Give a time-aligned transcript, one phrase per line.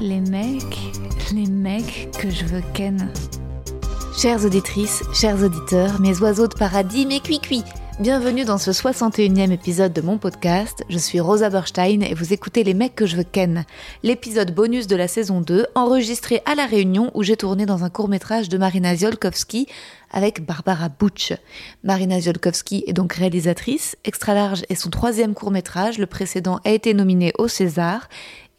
[0.00, 0.78] Les mecs,
[1.34, 3.12] les mecs que je veux ken.
[4.16, 7.64] Chères auditrices, chers auditeurs, mes oiseaux de paradis, mes cuits-cuits,
[7.98, 10.84] bienvenue dans ce 61e épisode de mon podcast.
[10.88, 13.64] Je suis Rosa Berstein et vous écoutez Les mecs que je veux ken,
[14.02, 17.90] l'épisode bonus de la saison 2, enregistré à La Réunion où j'ai tourné dans un
[17.90, 19.66] court-métrage de Marina Ziolkowski
[20.10, 21.34] avec Barbara Butch.
[21.82, 23.96] Marina Ziolkowski est donc réalisatrice.
[24.04, 28.08] Extra Large est son troisième court-métrage, le précédent a été nominé au César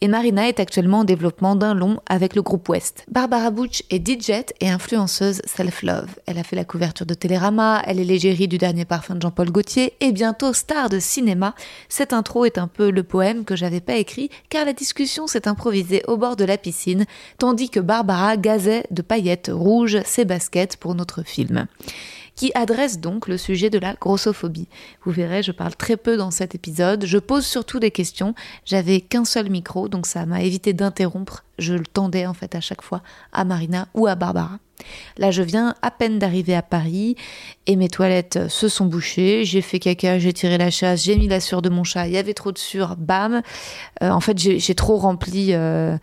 [0.01, 3.05] et Marina est actuellement en développement d'un long avec le groupe West.
[3.09, 6.07] Barbara Butch est DJ et influenceuse self-love.
[6.25, 9.51] Elle a fait la couverture de Télérama, elle est l'égérie du dernier parfum de Jean-Paul
[9.51, 11.55] Gaultier et bientôt star de cinéma.
[11.89, 15.47] Cette intro est un peu le poème que j'avais pas écrit car la discussion s'est
[15.47, 17.05] improvisée au bord de la piscine
[17.37, 21.67] tandis que Barbara gazait de paillettes rouges ses baskets pour notre film
[22.39, 24.69] qui adresse donc le sujet de la grossophobie.
[25.03, 29.01] Vous verrez, je parle très peu dans cet épisode, je pose surtout des questions, j'avais
[29.01, 32.81] qu'un seul micro, donc ça m'a évité d'interrompre, je le tendais en fait à chaque
[32.81, 33.01] fois
[33.33, 34.57] à Marina ou à Barbara.
[35.17, 37.17] Là, je viens à peine d'arriver à Paris
[37.67, 39.43] et mes toilettes se sont bouchées.
[39.43, 42.07] J'ai fait caca, j'ai tiré la chasse, j'ai mis la sueur de mon chat.
[42.07, 43.41] Il y avait trop de sueur, bam.
[44.01, 45.49] Euh, en fait, j'ai trop rempli.
[45.51, 45.97] Euh,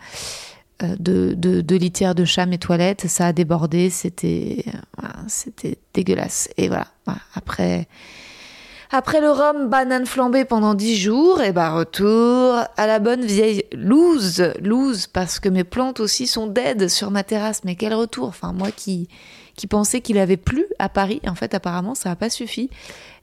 [0.82, 4.64] euh, de, de, litière de chat mes toilettes, ça a débordé, c'était
[5.26, 6.50] c'était dégueulasse.
[6.58, 6.86] Et voilà,
[7.34, 7.88] après
[8.90, 13.64] après le rhum banane flambée pendant dix jours, et bah retour à la bonne vieille
[13.72, 17.64] loose, loose parce que mes plantes aussi sont dead sur ma terrasse.
[17.64, 19.08] Mais quel retour Enfin moi qui
[19.56, 22.70] qui pensais qu'il avait plu à Paris, en fait apparemment ça n'a pas suffi.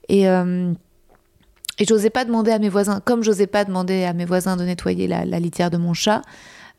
[0.10, 0.74] Et euh,
[1.80, 4.64] et j'osais pas demander à mes voisins, comme j'osais pas demander à mes voisins de
[4.64, 6.22] nettoyer la litière de mon chat,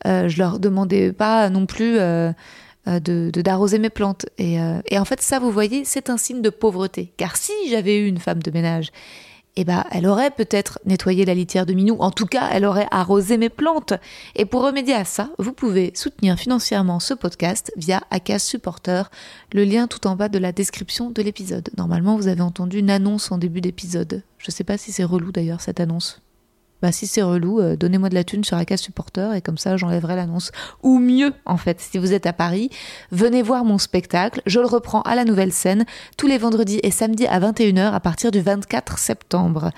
[0.06, 2.32] euh, je leur demandais pas non plus euh,
[2.88, 4.26] euh, de d'arroser mes plantes.
[4.38, 4.56] Et,
[4.88, 7.12] et, en fait, ça, vous voyez, c'est un signe de pauvreté.
[7.16, 8.90] Car si j'avais eu une femme de ménage,
[9.56, 11.96] eh ben, elle aurait peut-être nettoyé la litière de Minou.
[12.00, 13.94] En tout cas, elle aurait arrosé mes plantes.
[14.34, 19.04] Et pour remédier à ça, vous pouvez soutenir financièrement ce podcast via Acas Supporter.
[19.52, 21.70] Le lien tout en bas de la description de l'épisode.
[21.76, 24.22] Normalement, vous avez entendu une annonce en début d'épisode.
[24.38, 26.23] Je sais pas si c'est relou d'ailleurs cette annonce
[26.84, 29.78] bah si c'est relou, euh, donnez-moi de la thune sur Acas Supporter et comme ça
[29.78, 30.52] j'enlèverai l'annonce.
[30.82, 32.68] Ou mieux, en fait, si vous êtes à Paris,
[33.10, 34.42] venez voir mon spectacle.
[34.44, 35.86] Je le reprends à la nouvelle scène
[36.18, 39.70] tous les vendredis et samedis à 21h à partir du 24 septembre.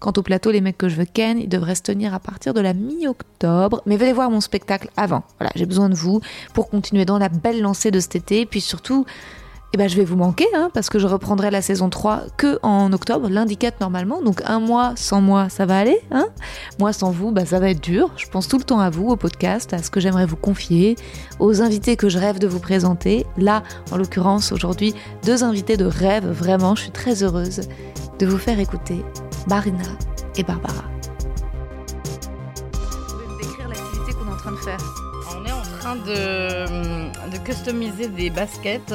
[0.00, 2.54] Quant au plateau Les mecs que je veux ken, il devrait se tenir à partir
[2.54, 3.82] de la mi-octobre.
[3.84, 5.24] Mais venez voir mon spectacle avant.
[5.38, 6.22] Voilà, j'ai besoin de vous
[6.54, 8.46] pour continuer dans la belle lancée de cet été.
[8.46, 9.04] Puis surtout,
[9.76, 12.58] eh ben, je vais vous manquer, hein, parce que je reprendrai la saison 3 que
[12.62, 14.22] en octobre, lundi 4 normalement.
[14.22, 16.00] Donc un mois sans moi, ça va aller.
[16.10, 16.28] Hein
[16.78, 18.10] moi sans vous, bah, ça va être dur.
[18.16, 20.96] Je pense tout le temps à vous, au podcast, à ce que j'aimerais vous confier,
[21.40, 23.26] aux invités que je rêve de vous présenter.
[23.36, 24.94] Là, en l'occurrence, aujourd'hui,
[25.26, 27.60] deux invités de rêve, vraiment, je suis très heureuse
[28.18, 29.04] de vous faire écouter
[29.46, 29.84] Marina
[30.36, 30.84] et Barbara.
[32.72, 34.78] Vous pouvez me décrire l'activité qu'on est en train de faire?
[35.38, 38.94] On est en train de, de customiser des baskets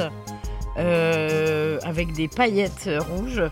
[0.77, 3.43] euh, avec des paillettes rouges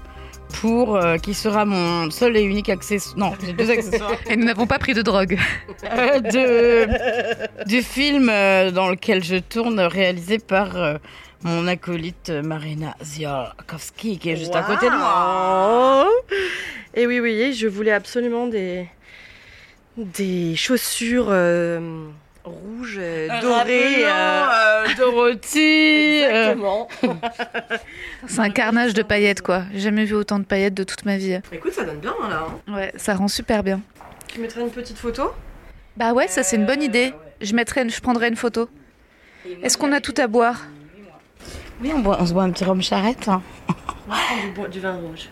[0.62, 3.18] pour euh, qui sera mon seul et unique accessoire.
[3.18, 4.14] Non, j'ai deux accessoires.
[4.30, 5.38] Et nous n'avons pas pris de drogue.
[5.84, 8.28] Euh, de, du film
[8.72, 10.98] dans lequel je tourne, réalisé par
[11.44, 16.08] mon acolyte Marina Ziolkowski, qui est juste à côté de moi.
[16.96, 18.88] Et oui, oui, je voulais absolument des,
[19.98, 21.32] des chaussures
[22.50, 24.06] rouge, euh, doré.
[24.06, 26.22] Euh, euh, Dorothy.
[26.22, 26.88] Exactement.
[28.28, 29.64] C'est un carnage de paillettes, quoi.
[29.74, 31.40] J'ai jamais vu autant de paillettes de toute ma vie.
[31.52, 32.48] Écoute, ça donne bien, là.
[32.68, 32.74] Hein.
[32.74, 33.82] Ouais, ça rend super bien.
[34.28, 35.32] Tu mettrais une petite photo?
[35.98, 37.14] Bah ouais, ça c'est une bonne idée.
[37.42, 38.70] Je, mettrai, je prendrai une photo.
[39.64, 40.68] Est-ce qu'on a tout à boire?
[41.82, 43.28] Oui, on, boit, on se boit un petit rhum charrette.
[43.28, 43.42] Hein.
[44.56, 45.30] du, du vin rouge.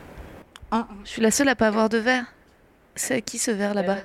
[0.71, 2.25] Ah, je suis la seule à pas avoir de verre.
[2.97, 3.97] C'est qui ce verre là-bas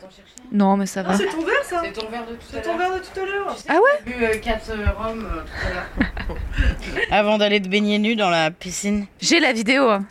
[0.52, 1.10] Non, mais ça va.
[1.12, 2.62] Ah, c'est ton verre ça C'est ton verre de tout à l'heure.
[2.62, 3.56] C'est ton verre de tout à l'heure.
[3.68, 6.38] Ah ouais J'ai bu 4 euh, rhum euh, tout à l'heure.
[7.10, 9.06] Avant d'aller te baigner nu dans la piscine.
[9.20, 9.88] J'ai la vidéo.
[9.88, 10.04] hein.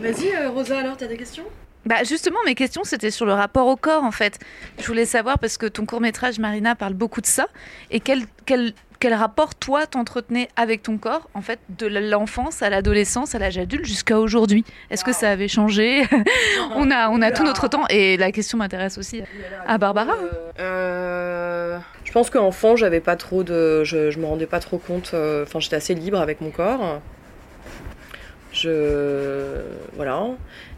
[0.00, 1.44] Vas-y, euh, Rosa, alors, t'as des questions?
[1.86, 4.38] Bah justement, mes questions c'était sur le rapport au corps en fait.
[4.78, 7.46] Je voulais savoir parce que ton court métrage Marina parle beaucoup de ça
[7.90, 8.72] et quel quel
[9.04, 13.58] quel rapport toi t'entretenais avec ton corps en fait de l'enfance à l'adolescence à l'âge
[13.58, 14.64] adulte jusqu'à aujourd'hui?
[14.88, 16.04] Est-ce que ça avait changé?
[16.74, 19.22] On a on a tout notre temps et la question m'intéresse aussi
[19.66, 20.14] à Barbara.
[20.58, 23.84] Euh, je pense qu'enfant, j'avais pas trop de.
[23.84, 25.10] Je, je me rendais pas trop compte.
[25.12, 27.02] euh, Enfin, j'étais assez libre avec mon corps.
[28.52, 29.60] Je.
[29.96, 30.28] Voilà.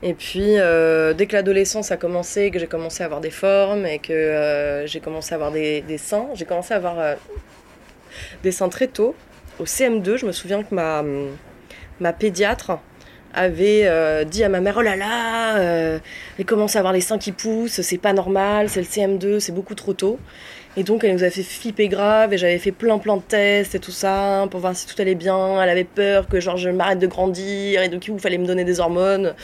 [0.02, 3.86] Et puis, euh, dès que l'adolescence a commencé, que j'ai commencé à avoir des formes
[3.86, 7.14] et que euh, j'ai commencé à avoir des, des seins, j'ai commencé à avoir euh,
[8.42, 9.14] des seins très tôt.
[9.58, 11.02] Au CM2, je me souviens que ma,
[12.00, 12.78] ma pédiatre
[13.36, 15.98] avait euh, dit à ma mère Oh là là, euh,
[16.38, 19.52] elle commence à avoir les seins qui poussent, c'est pas normal, c'est le CM2, c'est
[19.52, 20.18] beaucoup trop tôt.
[20.78, 23.74] Et donc elle nous a fait flipper grave et j'avais fait plein plein de tests
[23.74, 25.62] et tout ça pour voir si tout allait bien.
[25.62, 28.46] Elle avait peur que genre je m'arrête de grandir et du coup il fallait me
[28.46, 29.34] donner des hormones.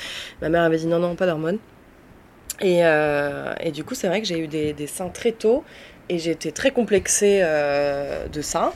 [0.42, 1.58] Ma mère avait dit non non pas d'hormones.
[2.60, 5.64] Et, euh, et du coup c'est vrai que j'ai eu des, des seins très tôt
[6.08, 8.72] et été très complexée euh, de ça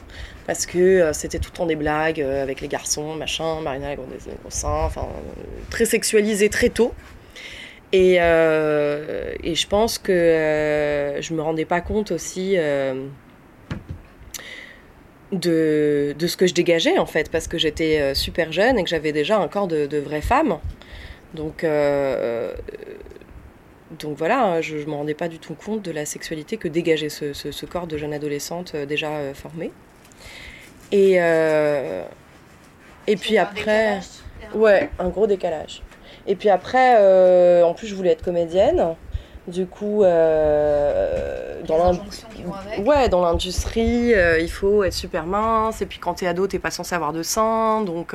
[0.47, 3.91] parce que euh, c'était tout le temps des blagues euh, avec les garçons, machin, Marina
[3.91, 5.09] les gros, gros seins, enfin
[5.71, 6.93] très sexualisé très tôt.
[7.93, 10.13] Et, et je pense que
[11.21, 12.57] je me rendais pas compte aussi
[15.33, 18.91] de, de ce que je dégageais en fait, parce que j'étais super jeune et que
[18.91, 20.59] j'avais déjà un corps de, de vraie femme.
[21.33, 21.65] Donc,
[23.99, 27.09] donc voilà, je ne me rendais pas du tout compte de la sexualité que dégageait
[27.09, 29.71] ce, ce- ce corps de jeune adolescente euh, déjà euh, formée.
[30.93, 32.05] Et, euh,
[33.07, 34.01] et puis après.
[34.55, 35.83] Ouais, un gros décalage.
[36.27, 38.95] Et puis après, euh, en plus, je voulais être comédienne.
[39.49, 41.99] Du coup, euh, dans l'in-
[42.79, 45.83] ouais, dans l'industrie, euh, il faut être super mince.
[45.83, 47.83] Et puis quand t'es ado, t'es pas censé avoir de seins.
[47.83, 48.15] Donc,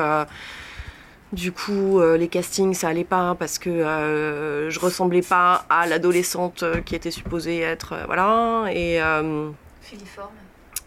[1.33, 5.87] du coup, euh, les castings, ça allait pas parce que euh, je ressemblais pas à
[5.87, 7.93] l'adolescente euh, qui était supposée être.
[7.93, 8.65] euh, voilà.
[8.73, 8.99] Et.
[9.81, 10.29] Filiforme.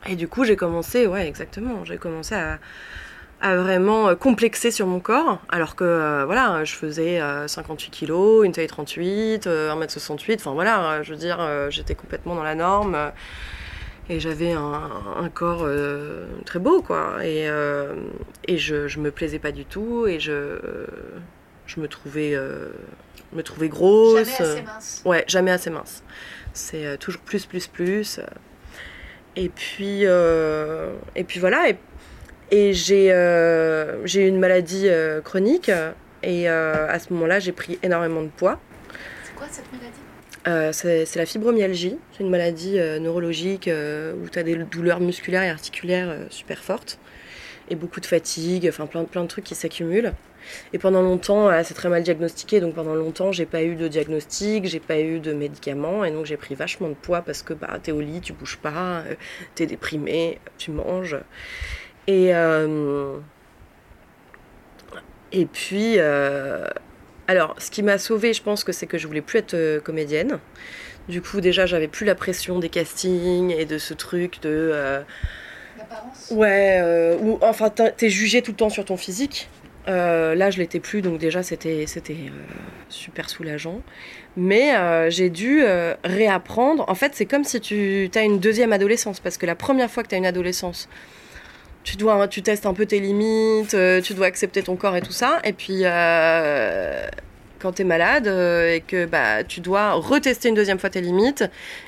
[0.07, 2.59] et du coup, j'ai commencé, ouais, exactement, j'ai commencé à,
[3.41, 8.53] à vraiment complexer sur mon corps, alors que, voilà, je faisais euh, 58 kilos, une
[8.53, 11.39] taille 38, euh, 1m68, enfin voilà, je veux dire,
[11.69, 12.97] j'étais complètement dans la norme,
[14.09, 17.95] et j'avais un, un corps euh, très beau, quoi, et, euh,
[18.47, 20.59] et je, je me plaisais pas du tout, et je,
[21.67, 22.69] je me trouvais, euh,
[23.33, 24.29] me trouvais grosse.
[24.41, 25.03] mince.
[25.05, 26.03] Ouais, jamais assez mince.
[26.53, 28.19] C'est euh, toujours plus, plus, plus.
[28.19, 28.25] euh.
[29.37, 31.69] Et puis, euh, et puis voilà.
[31.69, 31.77] Et,
[32.53, 35.73] et j'ai euh, j'ai eu une maladie euh, chronique.
[36.23, 38.61] Et euh, à ce moment-là, j'ai pris énormément de poids.
[39.25, 39.99] C'est quoi cette maladie?
[40.47, 41.97] Euh, c'est la fibromyalgie.
[42.13, 46.63] C'est une maladie euh, neurologique euh, où tu as des douleurs musculaires et articulaires super
[46.63, 46.99] fortes.
[47.71, 50.13] Et beaucoup de fatigue, enfin plein, plein de trucs qui s'accumulent.
[50.75, 54.67] Et pendant longtemps, c'est très mal diagnostiqué, donc pendant longtemps, j'ai pas eu de diagnostic,
[54.67, 57.79] j'ai pas eu de médicaments, et donc j'ai pris vachement de poids parce que bah,
[57.83, 59.05] t'es au lit, tu bouges pas,
[59.55, 61.17] t'es déprimé, tu manges.
[62.07, 62.33] Et,
[65.33, 65.99] et puis,
[67.29, 69.81] alors, ce qui m'a sauvée, je pense que c'est que je voulais plus être euh,
[69.81, 70.39] comédienne.
[71.09, 74.49] Du coup, déjà, j'avais plus la pression des castings et de ce truc de.
[74.73, 75.01] euh,
[75.79, 79.49] L'apparence Ouais, euh, ou enfin t'es jugé tout le temps sur ton physique.
[79.87, 82.17] Euh, là, je l'étais plus, donc déjà c'était c'était
[82.89, 83.83] super soulageant.
[84.37, 84.73] Mais
[85.11, 85.63] j'ai dû
[86.05, 86.85] réapprendre.
[86.89, 90.03] En fait, c'est comme si tu as une deuxième adolescence, parce que la première fois
[90.03, 90.89] que tu as une adolescence,
[91.85, 95.03] tu dois tu testes un peu tes limites, euh, tu dois accepter ton corps et
[95.03, 95.39] tout ça.
[95.45, 97.07] Et puis euh,
[97.61, 101.03] quand tu es malade euh, et que bah tu dois retester une deuxième fois tes
[101.03, 101.45] limites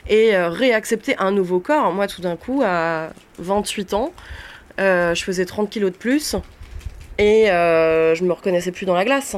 [0.09, 1.93] et réaccepter un nouveau corps.
[1.93, 4.13] Moi, tout d'un coup, à 28 ans,
[4.79, 6.37] je faisais 30 kilos de plus
[7.19, 9.37] et je me reconnaissais plus dans la glace.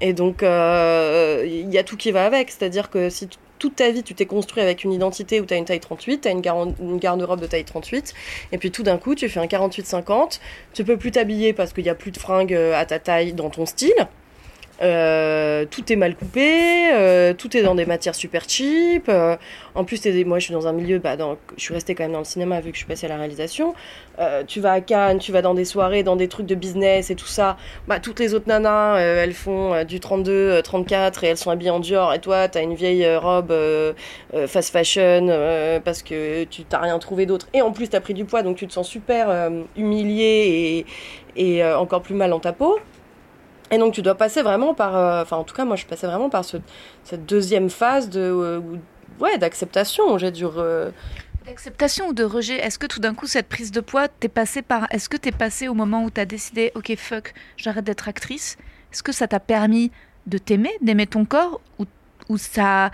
[0.00, 2.50] Et donc, il y a tout qui va avec.
[2.50, 5.56] C'est-à-dire que si toute ta vie, tu t'es construit avec une identité où tu as
[5.56, 8.14] une taille 38, tu as une, garde-robe de taille 38,
[8.52, 10.40] et puis tout d'un coup, tu fais un 48-50,
[10.74, 13.32] tu peux plus t'habiller parce qu'il n'y a plus de fringues euh, à ta taille
[13.32, 14.08] dans ton style.
[14.82, 19.08] Euh, tout est mal coupé, euh, tout est dans des matières super cheap.
[19.08, 19.36] euh,
[19.74, 21.16] en plus, moi, je suis dans un milieu, bah,
[21.56, 23.16] je suis restée quand même dans le cinéma vu que je suis passée à la
[23.16, 23.74] réalisation.
[24.46, 27.14] Tu vas à Cannes, tu vas dans des soirées, dans des trucs de business et
[27.14, 27.56] tout ça.
[27.86, 31.70] Bah, toutes les autres nanas, elles font du 32, euh, 34 et elles sont habillées
[31.70, 32.14] en Dior.
[32.14, 33.52] Et toi, t'as une vieille robe
[34.46, 35.26] fast fashion
[35.84, 37.48] parce que tu t'as rien trouvé d'autre.
[37.52, 40.84] Et en plus, t'as pris du poids, donc tu te sens super euh, humilié
[41.36, 42.78] et, et encore plus mal dans ta peau.
[43.70, 46.06] Et donc tu dois passer vraiment par, euh, enfin en tout cas moi je passais
[46.06, 46.58] vraiment par ce-
[47.04, 48.60] cette deuxième phase de, euh,
[49.20, 50.18] ouais, d'acceptation.
[50.18, 50.90] J'ai dû, re-
[51.46, 54.62] D'acceptation ou de rejet Est-ce que tout d'un coup, cette prise de poids, t'es passé
[54.62, 54.88] par.
[54.90, 58.56] Est-ce que t'es passé au moment où t'as décidé, ok, fuck, j'arrête d'être actrice
[58.92, 59.92] Est-ce que ça t'a permis
[60.26, 61.84] de t'aimer, d'aimer ton corps Ou,
[62.28, 62.90] ou ça.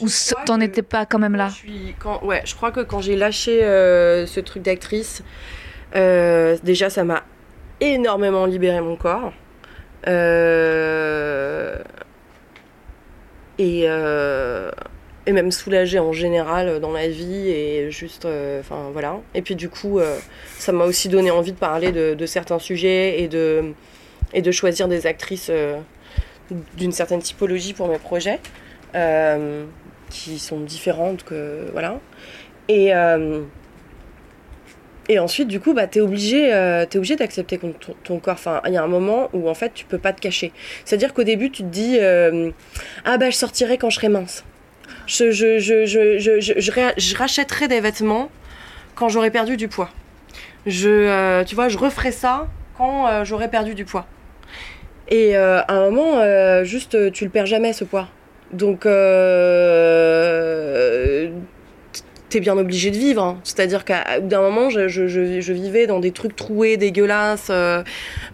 [0.00, 1.48] Ou Je t'en étais pas quand même là?
[1.50, 5.22] Je suis, quand, ouais, je crois que quand j'ai lâché euh, ce truc d'actrice,
[5.94, 7.22] euh, déjà ça m'a
[7.80, 9.32] énormément libéré mon corps.
[10.08, 11.76] Euh,
[13.58, 14.70] et, euh,
[15.26, 18.26] et même soulagée en général dans la vie et juste,
[18.60, 19.20] enfin voilà.
[19.34, 20.00] Et puis du coup,
[20.58, 23.72] ça m'a aussi donné envie de parler de, de, certains sujets et de,
[24.32, 25.50] et de choisir des actrices
[26.76, 28.40] d'une certaine typologie pour mes projets,
[30.08, 32.00] qui sont différentes que voilà.
[32.68, 32.92] Et
[35.08, 37.58] et ensuite, du coup, bah, t'es obligé, euh, obligé d'accepter
[38.04, 38.34] ton, corps.
[38.34, 40.52] Enfin, il y a un moment où en fait, tu peux pas te cacher.
[40.84, 42.50] C'est-à-dire qu'au début, tu te dis, euh,
[43.06, 44.44] ah bah, je sortirai quand je serai mince.
[45.06, 48.30] Je, je, je, je rachèterai des vêtements
[48.94, 49.88] quand j'aurai perdu du poids.
[50.66, 52.46] Je, euh, tu vois, je referai ça
[52.76, 54.06] quand j'aurai perdu du poids.
[55.08, 58.08] Et à un moment, juste, tu le perds jamais ce poids.
[58.52, 58.84] Donc,
[62.28, 63.22] t'es bien obligé de vivre.
[63.22, 63.38] Hein.
[63.44, 67.82] C'est-à-dire qu'à d'un moment, je, je, je, vivais dans des trucs troués, dégueulasses, euh,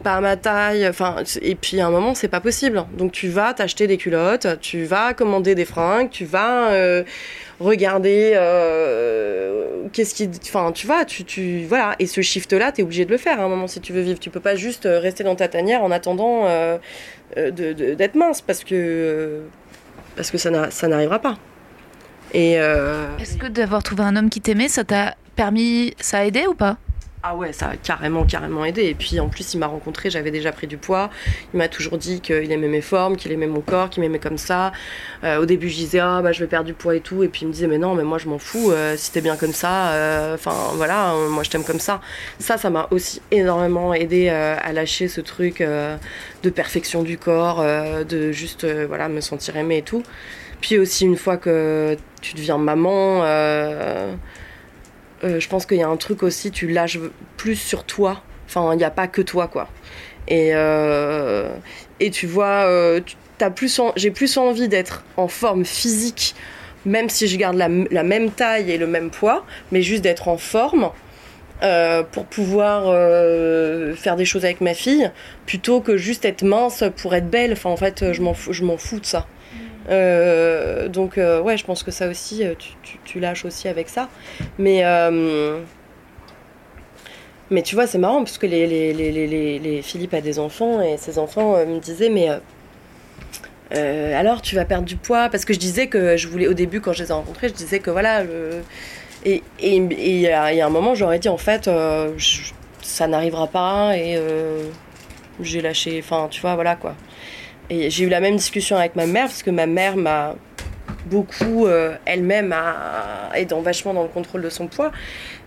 [0.02, 0.86] pas à ma taille.
[0.88, 2.84] Enfin, et puis à un moment, c'est pas possible.
[2.96, 7.04] Donc tu vas t'acheter des culottes, tu vas commander des fringues, tu vas euh,
[7.60, 11.94] regarder euh, qu'est-ce qui, enfin, tu vois, tu, tu voilà.
[11.98, 14.18] Et ce shift-là, t'es obligé de le faire à un moment si tu veux vivre.
[14.18, 16.48] Tu peux pas juste rester dans ta tanière en attendant
[17.36, 19.42] d'être mince parce que
[20.16, 20.50] parce que ça
[20.88, 21.38] n'arrivera pas.
[22.34, 26.46] Euh, Est-ce que d'avoir trouvé un homme qui t'aimait, ça t'a permis, ça a aidé
[26.46, 26.76] ou pas?
[27.26, 28.82] Ah ouais, ça a carrément, carrément aidé.
[28.82, 31.08] Et puis en plus, il m'a rencontré, j'avais déjà pris du poids.
[31.54, 34.36] Il m'a toujours dit qu'il aimait mes formes, qu'il aimait mon corps, qu'il m'aimait comme
[34.36, 34.72] ça.
[35.22, 37.22] Euh, au début, je disais, ah bah je vais perdre du poids et tout.
[37.22, 39.22] Et puis il me disait, mais non, mais moi je m'en fous, euh, si t'es
[39.22, 42.02] bien comme ça, enfin voilà, moi je t'aime comme ça.
[42.40, 47.64] Ça, ça m'a aussi énormément aidé à lâcher ce truc de perfection du corps,
[48.04, 50.02] de juste voilà, me sentir aimée et tout.
[50.64, 54.14] Puis aussi, une fois que tu deviens maman, euh,
[55.22, 56.98] euh, je pense qu'il y a un truc aussi, tu lâches
[57.36, 58.22] plus sur toi.
[58.46, 59.68] Enfin, il n'y a pas que toi, quoi.
[60.26, 61.54] Et, euh,
[62.00, 62.66] et tu vois,
[63.96, 66.34] j'ai plus envie d'être en forme physique,
[66.86, 70.38] même si je garde la, même taille et le même poids, mais juste d'être en
[70.38, 70.92] forme.
[72.12, 72.84] pour pouvoir
[73.98, 75.10] faire des choses avec ma fille
[75.44, 78.76] plutôt que juste être mince pour être belle enfin en fait je m'en je m'en
[78.76, 79.26] fous de ça
[79.88, 82.54] euh, donc euh, ouais, je pense que ça aussi, euh,
[83.04, 84.08] tu, lâches aussi avec ça.
[84.58, 84.84] Mais
[87.50, 88.46] mais tu vois, c'est marrant parce que
[89.82, 92.28] Philippe a des enfants et ses enfants me disaient mais
[93.70, 95.28] alors tu vas perdre du poids?
[95.28, 97.54] Parce que je disais que je voulais au début quand je les ai rencontrés, je
[97.54, 98.22] disais que voilà
[99.26, 101.70] et il y, a un moment j'aurais dit en fait
[102.82, 104.18] ça n'arrivera pas et
[105.40, 106.94] j'ai lâché, enfin tu vois voilà quoi.
[107.70, 110.34] Et j'ai eu la même discussion avec ma mère, parce que ma mère m'a
[111.06, 114.92] beaucoup, euh, elle-même, a, est dans, vachement dans le contrôle de son poids,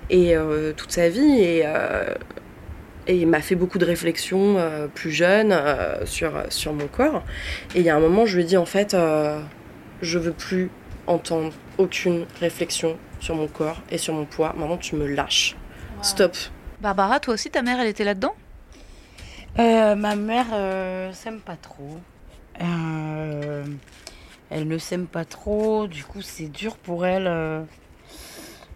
[0.10, 2.14] et euh, toute sa vie, et, euh,
[3.08, 4.58] et m'a fait beaucoup de réflexions
[4.94, 5.56] plus jeune
[6.06, 7.24] sur, sur mon corps.
[7.76, 8.98] Et il y a un moment, je lui ai dit, en fait,
[10.02, 10.70] je veux plus
[11.06, 14.54] entendre aucune réflexion sur mon corps et sur mon poids.
[14.58, 15.56] Maintenant, tu me lâches.
[16.02, 16.36] Stop.
[16.82, 18.36] Barbara, toi aussi, ta mère, elle était là-dedans?
[19.60, 22.00] Euh, ma mère euh, s'aime pas trop.
[22.62, 23.66] Euh,
[24.52, 27.28] elle ne s'aime pas trop, du coup c'est dur pour elle.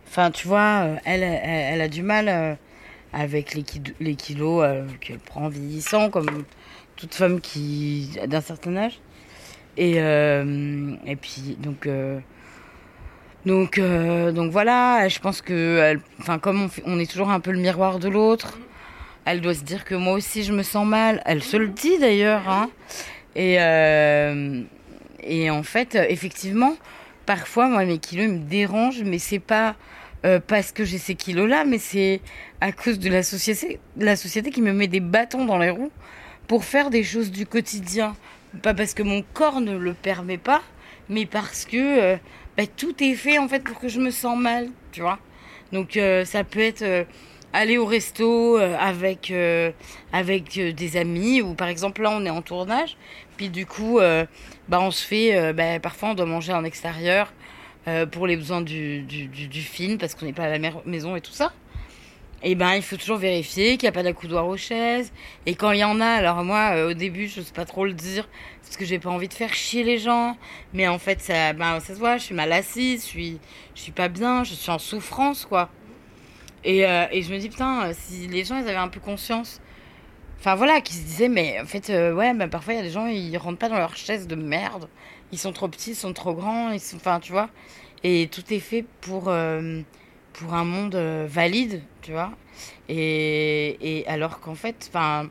[0.07, 2.57] Enfin, tu vois, elle, elle, a du mal
[3.13, 4.65] avec les, kilos
[4.99, 6.43] qu'elle prend en vieillissant, comme
[6.97, 8.99] toute femme qui d'un certain âge.
[9.77, 11.87] Et, et puis, donc,
[13.45, 17.99] donc, donc voilà, je pense que, enfin, comme on est toujours un peu le miroir
[17.99, 18.57] de l'autre,
[19.25, 21.21] elle doit se dire que moi aussi je me sens mal.
[21.25, 22.47] Elle se le dit d'ailleurs.
[22.49, 22.69] Hein.
[23.35, 24.61] Et, euh,
[25.23, 26.75] et en fait, effectivement,
[27.25, 29.75] parfois, moi, mes kilos me dérangent, mais c'est pas
[30.25, 32.21] euh, parce que j'ai ces kilos-là, mais c'est
[32.59, 35.91] à cause de la société, la société qui me met des bâtons dans les roues
[36.47, 38.15] pour faire des choses du quotidien.
[38.61, 40.61] Pas parce que mon corps ne le permet pas,
[41.07, 42.17] mais parce que euh,
[42.57, 45.19] bah, tout est fait en fait pour que je me sens mal, tu vois.
[45.71, 47.05] Donc ça peut être
[47.53, 49.71] aller au resto euh, avec euh,
[50.13, 52.97] avec euh, des amis ou par exemple là on est en tournage
[53.37, 53.99] puis du coup
[54.69, 57.33] bah on se fait bah, parfois on doit manger en extérieur
[58.11, 61.21] pour les besoins du, du, du, film parce qu'on n'est pas à la maison et
[61.21, 61.51] tout ça.
[62.43, 65.11] Et ben il faut toujours vérifier qu'il n'y a pas d'accoudoir aux chaises.
[65.47, 67.93] Et quand il y en a alors moi au début je sais pas trop le
[67.93, 68.29] dire
[68.61, 70.37] parce que j'ai pas envie de faire chier les gens.
[70.73, 73.39] Mais en fait ça ben, ça se voit je suis mal assise je suis
[73.73, 75.71] je suis pas bien je suis en souffrance quoi
[76.63, 78.99] et, euh, et, je me dis, putain, euh, si les gens, ils avaient un peu
[78.99, 79.61] conscience.
[80.39, 82.83] Enfin voilà, qui se disaient, mais en fait, euh, ouais, bah, parfois il y a
[82.83, 84.89] des gens, ils rentrent pas dans leur chaise de merde.
[85.31, 86.97] Ils sont trop petits, ils sont trop grands, ils sont.
[86.97, 87.49] Enfin, tu vois.
[88.03, 89.31] Et tout est fait pour,
[90.33, 92.31] pour un monde valide, tu vois.
[92.89, 95.29] Et, et alors qu'en fait, enfin.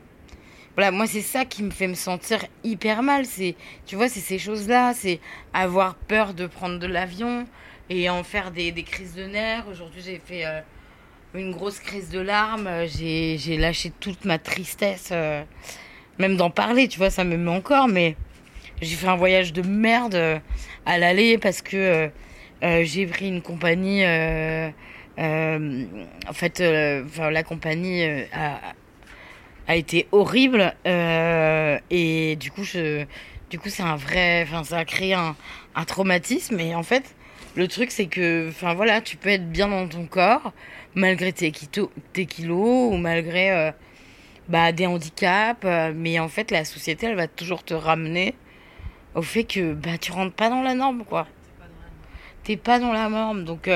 [0.75, 3.25] voilà, moi c'est ça qui me fait me sentir hyper mal.
[3.25, 5.19] C'est, tu vois, c'est ces choses-là, c'est
[5.53, 7.45] avoir peur de prendre de l'avion
[7.89, 9.67] et en faire des, des crises de nerfs.
[9.69, 10.45] Aujourd'hui, j'ai fait
[11.33, 12.69] une grosse crise de larmes.
[12.87, 15.43] J'ai, j'ai lâché toute ma tristesse, euh,
[16.19, 17.87] même d'en parler, tu vois, ça me met encore.
[17.87, 18.15] Mais
[18.81, 20.39] j'ai fait un voyage de merde euh,
[20.85, 22.09] à l'aller parce que
[22.61, 24.03] j'ai pris une compagnie.
[24.05, 24.73] en
[26.33, 28.03] fait, la compagnie
[29.67, 33.05] a été horrible euh, et du coup je
[33.49, 35.35] du coup c'est un vrai enfin ça a créé un,
[35.85, 37.15] traumatisme et en fait
[37.55, 40.53] le truc c'est que voilà tu peux être bien dans ton corps
[40.95, 41.51] malgré tes,
[42.13, 43.71] tes kilos ou malgré euh,
[44.49, 48.35] bah, des handicaps euh, mais en fait la société elle va toujours te ramener
[49.15, 51.27] au fait que bah tu rentres pas dans la norme quoi
[52.43, 53.69] t'es pas dans la norme donc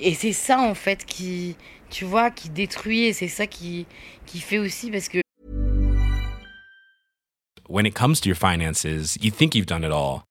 [0.00, 1.56] et c'est ça en fait qui
[1.90, 3.86] tu vois, qui détruit et c'est ça qui,
[4.24, 5.18] qui fait aussi parce que.
[7.68, 8.84] When it comes to your finances,
[9.20, 10.24] you think you've done it all.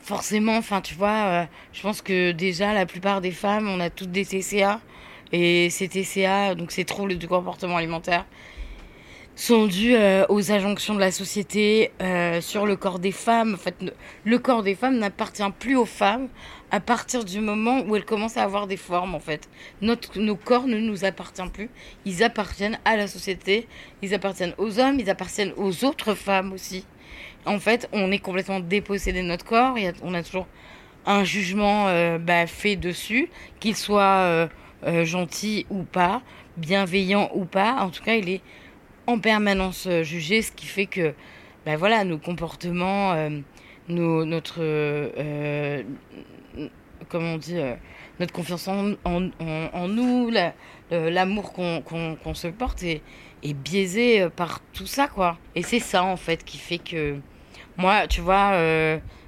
[0.00, 3.90] Forcément, enfin, tu vois, euh, je pense que déjà la plupart des femmes, on a
[3.90, 4.80] toutes des TCA.
[5.32, 8.24] Et ces TCA, donc ces troubles du comportement alimentaire,
[9.36, 13.54] sont dus euh, aux injonctions de la société euh, sur le corps des femmes.
[13.54, 13.76] En fait,
[14.24, 16.28] le corps des femmes n'appartient plus aux femmes
[16.70, 19.48] à partir du moment où elles commencent à avoir des formes, en fait.
[19.80, 21.70] Notre, nos corps ne nous appartiennent plus.
[22.04, 23.68] Ils appartiennent à la société,
[24.02, 26.84] ils appartiennent aux hommes, ils appartiennent aux autres femmes aussi.
[27.48, 29.76] En fait, on est complètement dépossédé de notre corps.
[30.02, 30.46] on a toujours
[31.06, 34.48] un jugement euh, bah, fait dessus, qu'il soit
[35.02, 36.22] gentil ou pas,
[36.56, 37.76] bienveillant ou pas.
[37.80, 38.42] En tout cas, il est
[39.08, 41.14] en permanence euh, jugé, ce qui fait que
[41.64, 43.30] ben voilà, nos comportements, euh,
[43.88, 45.82] notre, euh,
[47.08, 47.56] comment on dit,
[48.20, 50.30] notre confiance en, en, nous,
[50.90, 53.02] l'amour qu'on se porte est,
[53.42, 55.38] est, biaisé par tout ça, quoi.
[55.54, 57.16] Et c'est ça, en fait, qui fait que
[57.78, 58.52] moi, tu vois,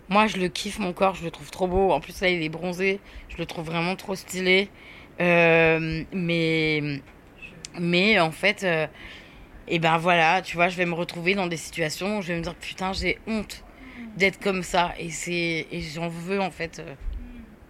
[0.09, 1.93] moi, je le kiffe, mon corps, je le trouve trop beau.
[1.93, 4.69] En plus, là, il est bronzé, je le trouve vraiment trop stylé.
[5.19, 7.01] mais,
[7.79, 8.67] mais en fait,
[9.71, 12.37] et ben voilà, tu vois, je vais me retrouver dans des situations où je vais
[12.37, 13.63] me dire putain, j'ai honte
[14.17, 15.11] d'être comme ça et
[15.71, 16.81] et j'en veux en fait.
[16.81, 16.95] Euh.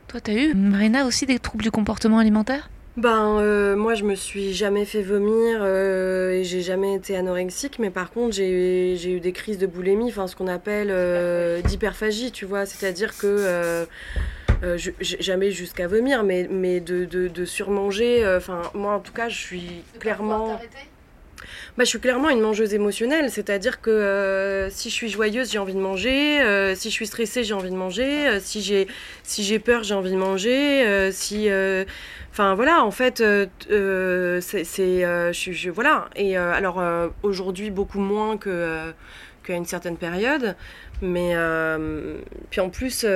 [0.09, 2.71] Toi, t'as eu, Marina, aussi des troubles du comportement alimentaire?
[2.97, 7.79] Ben, euh, moi, je me suis jamais fait vomir euh, et j'ai jamais été anorexique,
[7.79, 10.93] mais par contre, j'ai eu des crises de boulimie, enfin, ce qu'on appelle
[11.63, 13.87] d'hyperphagie, tu vois, c'est-à-dire que.
[15.01, 18.27] jamais jusqu'à vomir, mais, mais de, de, de surmanger.
[18.37, 20.61] Enfin, moi, en tout cas, je suis clairement.
[21.77, 25.59] Bah, je suis clairement une mangeuse émotionnelle, c'est-à-dire que euh, si je suis joyeuse, j'ai
[25.59, 28.87] envie de manger, euh, si je suis stressée, j'ai envie de manger, euh, si j'ai
[29.23, 31.49] si peur, j'ai envie de manger, si
[32.31, 36.09] enfin voilà, en fait c'est je, voilà.
[36.17, 36.83] Et alors
[37.23, 40.57] aujourd'hui beaucoup moins qu'à une certaine période,
[41.01, 41.35] mais
[42.51, 43.07] puis en plus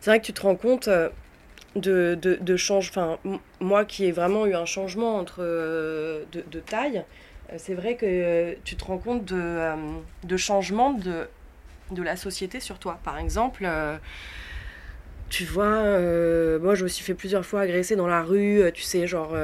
[0.00, 0.88] c'est vrai que tu te rends compte
[1.76, 2.90] de, de, de change.
[2.90, 3.18] Enfin,
[3.60, 7.04] moi qui ai vraiment eu un changement entre euh, de, de, taille,
[7.52, 9.74] euh, c'est vrai que tu te rends compte de, euh,
[10.24, 11.28] de changement de,
[11.92, 12.98] de la société sur toi.
[13.04, 13.68] Par exemple,
[15.28, 15.82] tu vois,
[16.58, 19.34] moi je me suis fait plusieurs fois agresser dans la rue, tu sais, genre.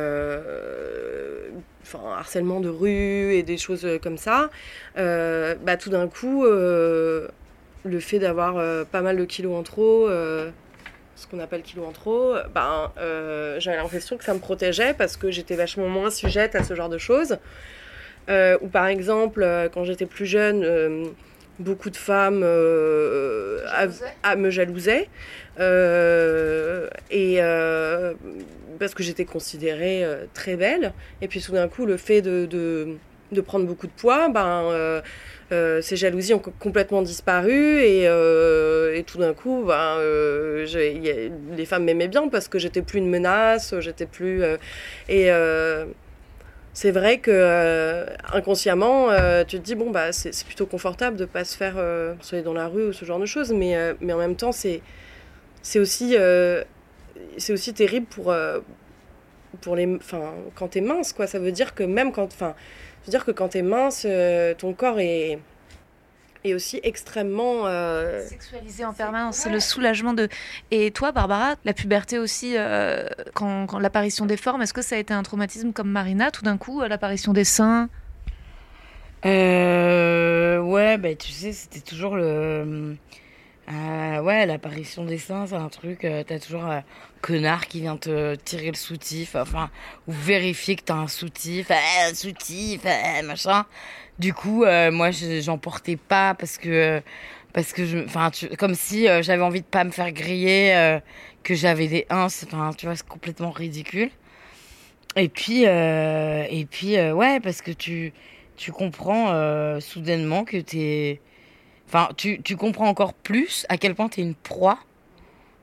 [1.85, 4.51] Enfin, harcèlement de rue et des choses comme ça.
[4.97, 10.09] bah, tout d'un coup, le fait d'avoir pas mal de kilos en trop
[11.17, 15.17] ce qu'on appelle kilo en trop, ben, euh, j'avais l'impression que ça me protégeait parce
[15.17, 17.39] que j'étais vachement moins sujette à ce genre de choses.
[18.29, 21.13] Euh, ou par exemple, euh, quand j'étais plus jeune,
[21.59, 22.43] beaucoup de femmes
[24.23, 25.09] à, me jalousaient.
[27.11, 27.41] et
[28.79, 30.93] parce que j'étais considérée très belle.
[31.21, 32.97] Et puis tout d'un coup, le fait de, de,
[33.31, 35.03] de, prendre beaucoup de poids, ben
[35.83, 40.67] ces jalousies ont complètement disparu et, euh, et tout d'un coup, ben, euh,
[41.57, 44.43] les femmes m'aimaient bien parce que j'étais plus une menace, j'étais plus.
[45.09, 45.31] et
[46.75, 49.09] c'est vrai que inconsciemment,
[49.47, 51.75] tu te dis bon bah c'est plutôt confortable de pas se faire
[52.21, 54.81] soigner dans la rue ou ce genre de choses, mais mais en même temps c'est
[55.63, 56.17] c'est aussi
[57.37, 58.33] c'est aussi terrible pour
[59.61, 61.27] pour les, enfin, quand t'es mince, quoi.
[61.27, 62.55] Ça veut dire que même quand, enfin,
[63.03, 65.39] je veux dire que quand t'es mince, euh, ton corps est
[66.45, 69.37] est aussi extrêmement euh, sexualisé en permanence.
[69.37, 70.29] C'est le soulagement de.
[70.73, 74.97] Et toi, Barbara, la puberté aussi, euh, quand, quand l'apparition des formes, est-ce que ça
[74.97, 77.89] a été un traumatisme comme Marina, tout d'un coup, l'apparition des seins?
[79.25, 82.97] Euh, Ouais, bah, tu sais, c'était toujours le.
[83.71, 86.05] Euh, ouais, l'apparition des seins, c'est un truc.
[86.05, 86.65] Euh, t'as toujours
[87.23, 89.71] connard qui vient te tirer le soutif, enfin,
[90.07, 93.65] ou vérifier que t'as un soutif, eh, un soutif, eh, machin.
[94.19, 97.01] Du coup, euh, moi, j'en portais pas parce que,
[97.55, 101.01] parce que enfin, comme si euh, j'avais envie de pas me faire griller, euh,
[101.43, 104.11] que j'avais des ins, enfin, tu vois, c'est complètement ridicule.
[105.17, 108.13] Et puis, et puis, ouais, parce que tu,
[108.57, 111.21] tu comprends soudainement que t'es
[111.89, 114.79] Enfin, tu, tu comprends encore plus à quel point tu es une proie,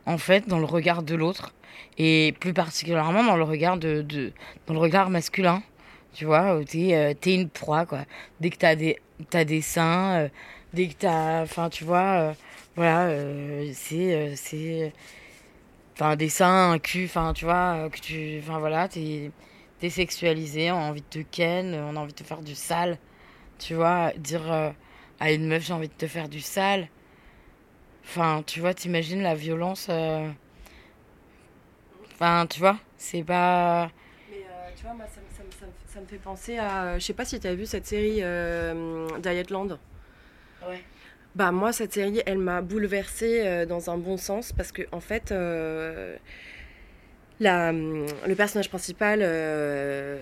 [0.10, 1.54] en fait, dans le regard de l'autre.
[1.98, 4.02] Et plus particulièrement dans le regard, de,
[4.66, 5.62] dans le regard masculin.
[6.14, 8.00] Tu vois, où tu es, es, une proie, quoi.
[8.40, 8.98] Dès que tu as des,
[9.34, 10.30] as des seins, euh,
[10.74, 11.42] dès que tu as.
[11.44, 12.34] Enfin, tu vois, euh,
[12.76, 14.36] voilà, euh, c'est.
[14.36, 14.94] c'est
[15.94, 18.40] Enfin, des seins, un cul, enfin, tu vois, que tu.
[18.42, 19.32] Enfin, voilà, t'es
[19.82, 22.56] es sexualisé, on a envie de te ken, on a envie de te faire du
[22.56, 22.98] sale.
[23.60, 24.74] Tu vois, dire
[25.20, 26.88] à une meuf, j'ai envie de te faire du sale.
[28.10, 29.86] Enfin, tu vois, t'imagines la violence.
[29.88, 30.28] Euh...
[32.14, 33.92] Enfin, tu vois, c'est pas.
[34.32, 36.98] Mais euh, tu vois, moi, ça, ça, ça, ça, me fait penser à.
[36.98, 39.78] Je sais pas si tu as vu cette série euh, Dietland.
[40.68, 40.84] Ouais.
[41.36, 45.02] Bah, moi, cette série, elle m'a bouleversée euh, dans un bon sens parce que, en
[45.02, 45.32] fait.
[47.42, 50.18] La, le personnage principal euh,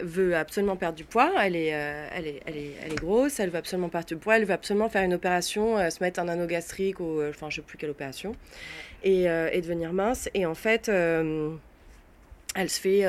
[0.00, 1.30] veut absolument perdre du poids.
[1.42, 4.16] Elle est, euh, elle, est, elle, est, elle est grosse, elle veut absolument perdre du
[4.16, 4.38] poids.
[4.38, 7.56] Elle veut absolument faire une opération, euh, se mettre un anneau gastrique ou enfin je
[7.56, 8.34] sais plus quelle opération,
[9.04, 10.30] et, devenir mince.
[10.32, 13.04] Et en fait, elle se fait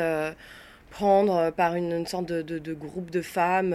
[0.90, 3.74] prendre par une, sorte de, groupe de femmes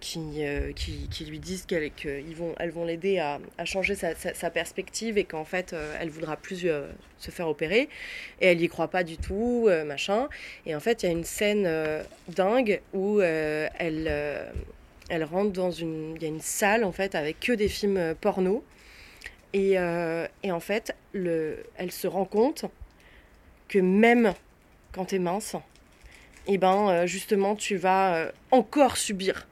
[0.00, 1.90] qui, euh, qui, qui, lui disent qu'elles
[2.34, 6.36] vont, elles vont l'aider à, à, changer sa, perspective et qu'en fait, euh, elle voudra
[6.36, 7.88] plus euh, se faire opérer.
[8.40, 10.28] Et elle n'y croit pas du tout, machin.
[10.66, 11.68] Et en fait, il y a une scène
[12.28, 14.52] dingue où elle,
[15.08, 16.16] elle rentre dans une...
[16.20, 18.64] Y a une salle, en fait, avec que des films porno.
[19.52, 22.66] Et, et en fait, le, elle se rend compte
[23.68, 24.34] que même
[24.92, 25.56] quand tu es mince,
[26.46, 29.46] et eh ben, justement, tu vas encore subir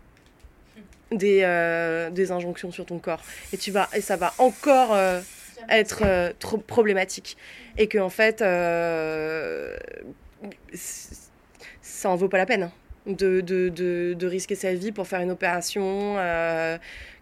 [1.12, 3.23] des, euh, des injonctions sur ton corps.
[3.53, 5.21] Et, tu vas, et ça va encore euh,
[5.69, 7.37] être euh, trop problématique.
[7.79, 8.40] Et que en fait,
[11.83, 12.64] ça en vaut pas la peine.
[12.64, 12.73] Hein,
[13.07, 16.16] de, de, de, de, risquer sa vie pour faire une opération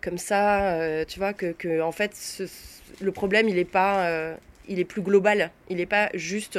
[0.01, 2.43] comme ça, tu vois, que, que en fait,
[3.03, 4.35] le problème, il est pas,
[4.67, 6.59] il est plus global, il n'est pas juste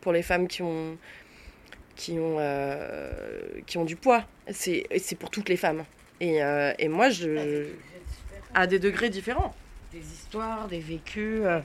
[0.00, 0.98] pour les femmes qui ont,
[1.94, 2.38] qui ont,
[3.66, 5.84] qui ont du poids, c'est pour toutes les femmes.
[6.20, 7.66] Et, euh, et moi, je.
[8.54, 9.54] À des degrés différents.
[9.92, 11.60] Des histoires, des vécus euh,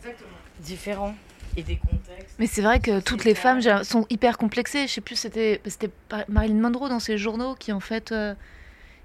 [0.60, 1.16] différents
[1.58, 2.36] et des contextes.
[2.40, 4.88] Mais c'est vrai que toutes les femmes sont hyper complexées.
[4.88, 5.90] Je sais plus, c'était c'était
[6.28, 8.34] Marilyn Monroe dans ses journaux qui en fait euh,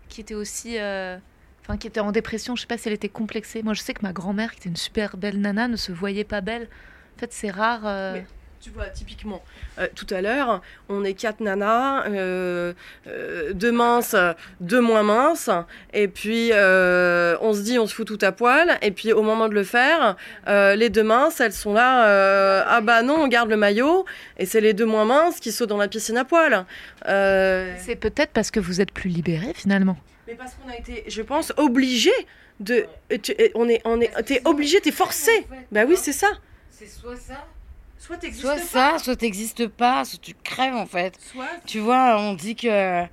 [0.08, 1.16] qui était aussi euh,
[1.62, 2.56] enfin qui était en dépression.
[2.56, 3.62] Je sais pas si elle était complexée.
[3.62, 6.24] Moi, je sais que ma grand-mère, qui était une super belle nana, ne se voyait
[6.24, 6.68] pas belle.
[7.16, 7.82] En fait, c'est rare.
[7.84, 8.14] Euh...
[8.14, 8.26] Mais
[8.60, 9.42] tu vois, typiquement,
[9.78, 12.74] euh, tout à l'heure, on est quatre nanas, euh,
[13.06, 14.14] euh, deux minces,
[14.60, 15.48] deux moins minces,
[15.94, 19.22] et puis euh, on se dit on se fout tout à poil, et puis au
[19.22, 23.14] moment de le faire, euh, les deux minces, elles sont là, euh, ah bah non,
[23.14, 24.04] on garde le maillot,
[24.36, 26.66] et c'est les deux moins minces qui sautent dans la piscine à poil.
[27.06, 29.96] c'est peut-être parce que vous êtes plus libérés finalement.
[30.26, 32.10] Mais parce qu'on a été, je pense, obligés
[32.60, 32.84] de...
[33.22, 35.30] Tu, on est, on est, t'es obligé, t'es forcé.
[35.30, 36.28] En fait, bah oui, c'est ça.
[36.70, 37.46] C'est soit ça
[38.00, 41.18] soit t'existes soit ça, soit t'existes pas, soit tu crèves en fait.
[41.20, 43.06] Soit tu vois, on dit que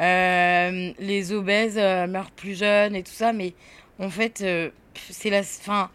[0.00, 3.54] euh, les obèses euh, meurent plus jeunes et tout ça, mais
[3.98, 4.70] en fait, euh,
[5.10, 5.90] c'est la, fin,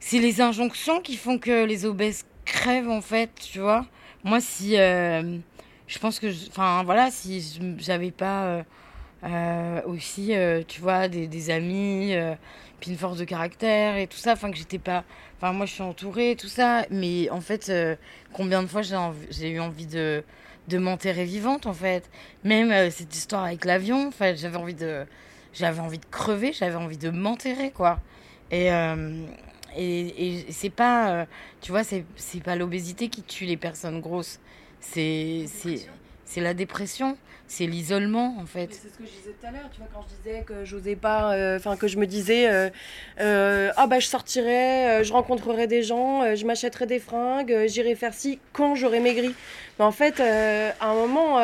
[0.00, 3.84] c'est les injonctions qui font que les obèses crèvent en fait, tu vois.
[4.24, 8.64] Moi, si, je pense que, enfin voilà, si j'avais pas
[9.86, 10.32] aussi,
[10.66, 12.14] tu vois, des, des amis
[12.80, 15.04] puis une force de caractère et tout ça, enfin que j'étais pas,
[15.36, 17.96] enfin moi je suis entourée tout ça, mais en fait euh,
[18.32, 20.24] combien de fois j'ai eu envie de
[20.68, 22.10] de m'enterrer vivante en fait,
[22.44, 25.06] même euh, cette histoire avec l'avion, enfin j'avais envie de
[25.54, 28.00] j'avais envie de crever, j'avais envie de m'enterrer quoi.
[28.50, 29.24] Et euh,
[29.76, 31.26] et, et c'est pas
[31.60, 34.40] tu vois c'est c'est pas l'obésité qui tue les personnes grosses,
[34.80, 35.88] c'est c'est
[36.24, 37.16] c'est la dépression,
[37.48, 38.68] c'est l'isolement en fait.
[38.70, 40.96] C'est ce que je disais tout à l'heure, tu vois, quand je disais que j'osais
[40.96, 42.68] pas, euh, enfin que je me disais, euh,
[43.20, 48.12] euh, ah bah je sortirais, je rencontrerais des gens, je m'achèterais des fringues, j'irais faire
[48.12, 49.34] ci quand j'aurais maigri.
[49.78, 51.40] Mais en fait, à un moment,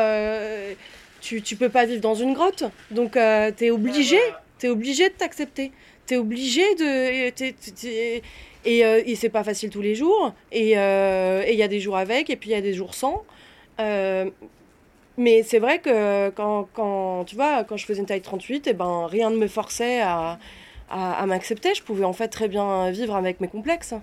[1.21, 4.19] tu, tu peux pas vivre dans une grotte, donc tu es obligé,
[4.59, 5.73] tu es obligé de t'accepter.
[6.07, 7.33] Tu es obligé de.
[8.67, 10.35] et, et c'est pas facile tous les jours.
[10.53, 13.25] Et il y a des jours avec, et puis il y a des jours sans.
[15.17, 18.71] Mais c'est vrai que quand, quand, tu vois, quand je faisais une taille 38, et
[18.71, 20.39] eh ben, rien ne me forçait à,
[20.91, 21.75] à, m'accepter.
[21.75, 23.95] Je pouvais en fait très bien vivre avec mes complexes.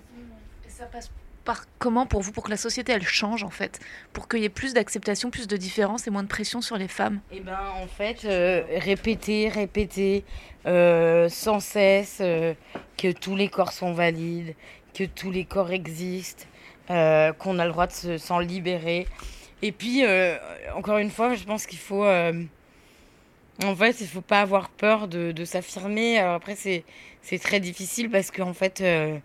[0.66, 1.10] Et ça passe
[1.44, 3.80] par comment pour vous, pour que la société elle change en fait,
[4.12, 6.88] pour qu'il y ait plus d'acceptation, plus de différence et moins de pression sur les
[6.88, 7.20] femmes?
[7.32, 10.24] Et eh ben en fait, euh, répéter, répéter
[10.66, 12.54] euh, sans cesse euh,
[12.96, 14.54] que tous les corps sont valides,
[14.94, 16.44] que tous les corps existent,
[16.88, 19.06] qu'on a le droit de s'en libérer.
[19.62, 20.36] Et puis, euh,
[20.74, 22.04] encore une fois, je pense qu'il faut.
[22.04, 22.32] Euh,
[23.62, 26.18] en fait, il faut pas avoir peur de, s'affirmer.
[26.18, 26.84] Alors après, c'est,
[27.22, 29.16] c'est très difficile parce qu'en fait, euh,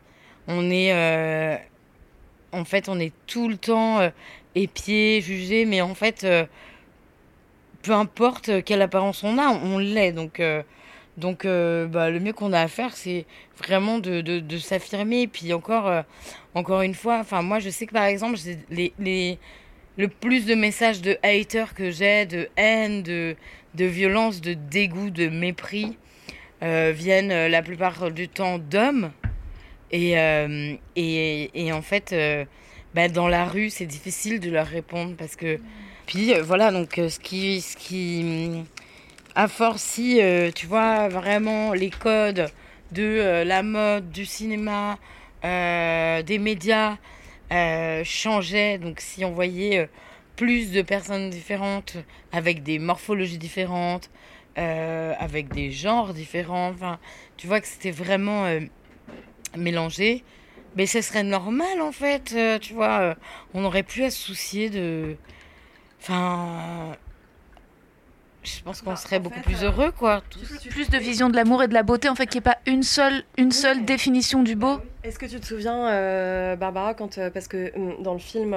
[0.48, 1.60] on est.
[2.52, 4.12] en fait, on est tout le temps
[4.54, 6.26] épié, jugé, mais en fait,
[7.82, 10.12] peu importe quelle apparence on a, on l'est.
[10.12, 10.42] Donc.
[11.18, 13.26] Donc, bah, le mieux qu'on a à faire, c'est
[13.58, 15.22] vraiment de, s'affirmer.
[15.24, 16.04] Et puis encore,
[16.54, 18.38] encore une fois, moi, je sais que par exemple,
[18.70, 19.40] les, les,
[19.98, 23.36] le plus de messages de haters que j'ai, de haine, de,
[23.76, 25.98] de violence, de dégoût, de mépris,
[26.64, 29.12] euh, viennent euh, la plupart du temps d'hommes.
[29.92, 32.16] Et, euh, et, et, en fait,
[32.94, 35.60] bah, dans la rue, c'est difficile de leur répondre parce que.
[36.06, 37.62] Puis voilà, donc ce qui.
[37.62, 38.26] Ce qui
[40.56, 42.50] tu vois vraiment les codes
[42.92, 44.98] de la mode, du cinéma,
[45.44, 46.98] des médias,
[47.52, 48.78] euh, changeait.
[48.78, 49.88] Donc si on voyait euh,
[50.36, 51.98] plus de personnes différentes,
[52.32, 54.10] avec des morphologies différentes,
[54.58, 57.00] euh, avec des genres différents, enfin,
[57.38, 58.46] tu vois que c'était vraiment
[59.58, 60.24] mélangé.
[60.76, 63.16] Mais ce serait normal en fait, tu vois.
[63.54, 65.16] on n'aurait plus à se soucier de.
[66.02, 66.96] Enfin,
[68.48, 70.24] je pense qu'on bah, serait beaucoup plus euh, heureux, quoi.
[70.70, 72.60] Plus de vision de l'amour et de la beauté, en fait, qu'il n'y ait pas
[72.66, 74.80] une seule, une seule définition du beau.
[75.04, 78.52] Est-ce que tu te souviens, euh, Barbara, quand, euh, parce que hum, dans le film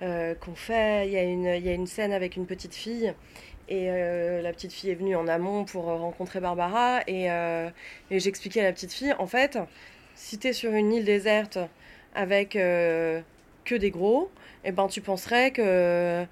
[0.00, 3.12] qu'on fait, il y, a une, y a une scène avec une petite fille.
[3.68, 7.00] Et la petite fille est venue en amont pour rencontrer Barbara.
[7.06, 7.26] Et,
[8.10, 9.58] et j'expliquais à la petite fille, en fait,
[10.14, 11.58] si tu es sur une île déserte
[12.14, 14.30] avec que des gros,
[14.64, 16.26] et eh ben, tu penserais que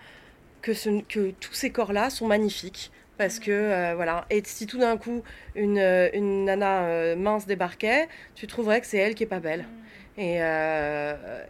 [0.64, 2.90] que, que tous ces corps-là sont magnifiques.
[3.18, 4.24] Parce que, euh, voilà.
[4.31, 5.22] Et si tout d'un coup,
[5.55, 9.40] une, euh, une nana euh, mince débarquait, tu trouverais que c'est elle qui est pas
[9.40, 9.62] belle.
[9.62, 10.20] Mm.
[10.20, 10.35] Et,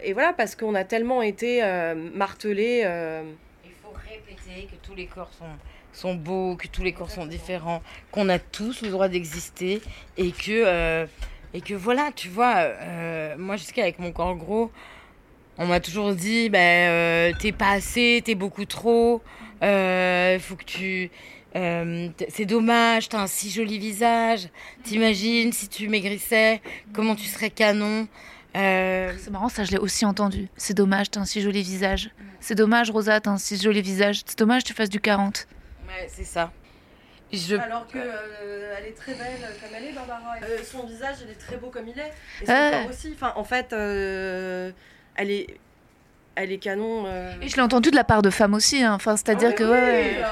[0.03, 1.63] et voilà, parce qu'on a tellement été
[2.15, 2.81] martelés.
[3.63, 5.45] Il faut répéter que tous les corps sont,
[5.93, 9.83] sont beaux, que tous les corps sont différents, qu'on a tous le droit d'exister
[10.17, 11.07] et que,
[11.53, 12.71] et que voilà, tu vois,
[13.37, 14.71] moi, jusqu'à avec mon corps gros,
[15.59, 19.23] on m'a toujours dit, ben, euh, t'es pas assez, t'es beaucoup trop,
[19.63, 21.11] euh, faut que tu...
[21.57, 24.49] Euh, c'est dommage, t'as un si joli visage.
[24.83, 26.61] T'imagines si tu maigrissais,
[26.93, 28.09] comment tu serais canon.
[28.55, 30.49] C'est marrant, ça je l'ai aussi entendu.
[30.57, 32.11] C'est dommage, t'as un si joli visage.
[32.41, 34.23] C'est dommage, Rosa, t'as un si joli visage.
[34.27, 35.47] C'est dommage, tu fasses du 40.
[35.87, 36.51] Ouais, c'est ça.
[37.61, 40.37] Alors que elle est très belle comme elle est, Barbara.
[40.65, 42.13] son visage, il est très beau comme il est.
[42.43, 43.13] Et son corps aussi.
[43.15, 43.73] Enfin, en fait,
[45.17, 45.59] elle est
[46.37, 47.05] elle est canon.
[47.07, 47.33] Euh.
[47.41, 48.95] Et je l'ai entendu de la part de femmes aussi, hein.
[48.95, 49.65] enfin, c'est-à-dire ah que.
[49.65, 50.23] Ouais,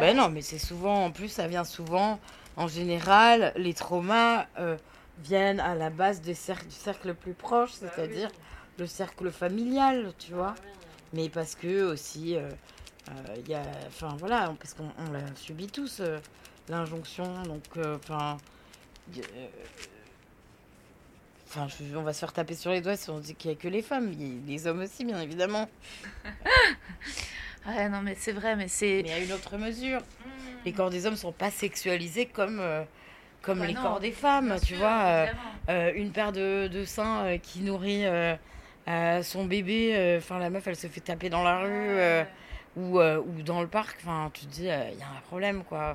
[0.00, 2.18] Ben non, mais c'est souvent, en plus, ça vient souvent,
[2.56, 4.76] en général, les traumas euh,
[5.22, 8.30] viennent à la base du cercle, du cercle le plus proche, bah c'est-à-dire
[8.78, 10.54] le cercle familial, tu vois.
[11.12, 12.50] Mais parce que aussi, euh,
[13.38, 13.62] il y a.
[13.86, 16.02] Enfin, voilà, parce qu'on l'a subi tous,
[16.68, 17.62] l'injonction, donc,
[17.96, 18.38] enfin
[21.56, 23.60] Enfin, on va se faire taper sur les doigts si on dit qu'il n'y a
[23.60, 24.12] que les femmes.
[24.18, 25.68] Il les hommes aussi, bien évidemment.
[27.66, 29.02] ouais, non, mais c'est vrai, mais c'est.
[29.04, 30.00] Mais à une autre mesure.
[30.64, 32.82] Les corps des hommes ne sont pas sexualisés comme, euh,
[33.40, 35.04] comme bah les corps des femmes, tu vois.
[35.04, 35.26] Euh,
[35.68, 38.04] euh, une paire de, de seins qui nourrit
[39.22, 42.26] son bébé, enfin, la meuf, elle se fait taper dans la rue
[42.76, 43.96] ou, ou dans le parc.
[44.02, 45.94] Enfin, tu te dis, il y a un problème, quoi.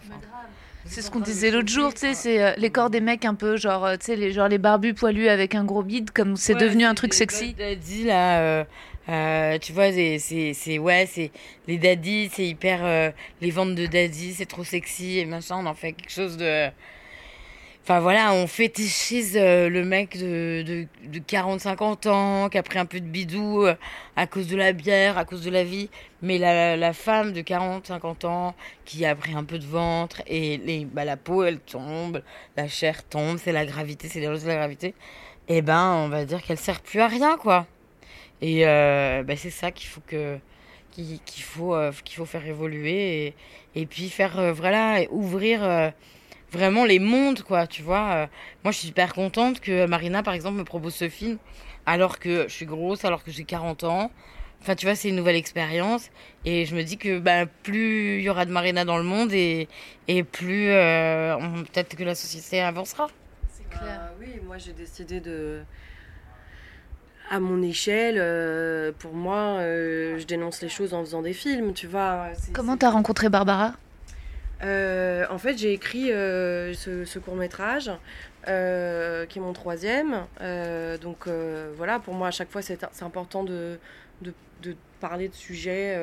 [0.86, 3.36] C'est ce qu'on disait l'autre jour, tu sais, c'est euh, les corps des mecs un
[3.36, 6.36] peu, genre, euh, tu sais, les, genre les barbus poilus avec un gros bide, comme
[6.36, 7.54] c'est devenu un truc sexy.
[7.54, 8.66] Daddy, là,
[9.10, 11.32] euh, tu vois, c'est, ouais, c'est
[11.68, 15.74] les daddy, c'est hyper, les ventes de daddy, c'est trop sexy et machin, on en
[15.76, 16.70] fait quelque chose de.
[17.84, 22.78] Enfin voilà, on fétichise euh, le mec de, de, de 40-50 ans qui a pris
[22.78, 23.74] un peu de bidou euh,
[24.16, 25.90] à cause de la bière, à cause de la vie.
[26.22, 30.58] Mais la, la femme de 40-50 ans qui a pris un peu de ventre et
[30.58, 32.22] les, bah, la peau elle tombe,
[32.56, 34.94] la chair tombe, c'est la gravité, c'est les de la gravité.
[35.48, 37.66] Et ben on va dire qu'elle sert plus à rien quoi.
[38.42, 40.38] Et euh, bah, c'est ça qu'il faut que
[40.92, 43.36] qu'il faut euh, qu'il faut faire évoluer et,
[43.76, 45.92] et puis faire voilà ouvrir
[46.52, 48.28] vraiment les mondes quoi tu vois Euh,
[48.64, 51.38] moi je suis super contente que Marina par exemple me propose ce film
[51.86, 54.12] alors que je suis grosse alors que j'ai 40 ans
[54.62, 56.10] enfin tu vois c'est une nouvelle expérience
[56.46, 59.32] et je me dis que bah, plus il y aura de Marina dans le monde
[59.34, 59.68] et,
[60.08, 63.08] et plus euh, on- peut-être que la société avancera
[63.50, 64.00] C'est clair.
[64.00, 65.62] Bah oui, moi j'ai décidé de.
[67.30, 71.74] À mon échelle, euh, pour moi, euh, je dénonce les choses en faisant des films,
[71.74, 72.28] tu vois.
[72.52, 73.74] Comment t'as rencontré Barbara?
[74.64, 77.92] Euh, En fait, j'ai écrit euh, ce, court métrage,
[78.48, 80.26] euh, qui est mon troisième.
[81.02, 81.28] Donc
[81.76, 83.80] voilà, pour moi, à chaque fois, c'est important de,
[84.22, 84.34] de,
[85.00, 85.98] parler de sujets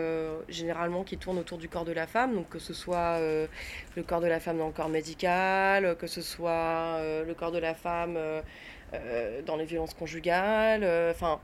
[0.49, 4.21] généralement qui tournent autour du corps de la femme, donc que ce soit le corps
[4.21, 8.19] de la femme dans le corps médical, que ce soit le corps de la femme
[9.47, 10.85] dans les violences conjugales.
[11.13, 11.39] Enfin,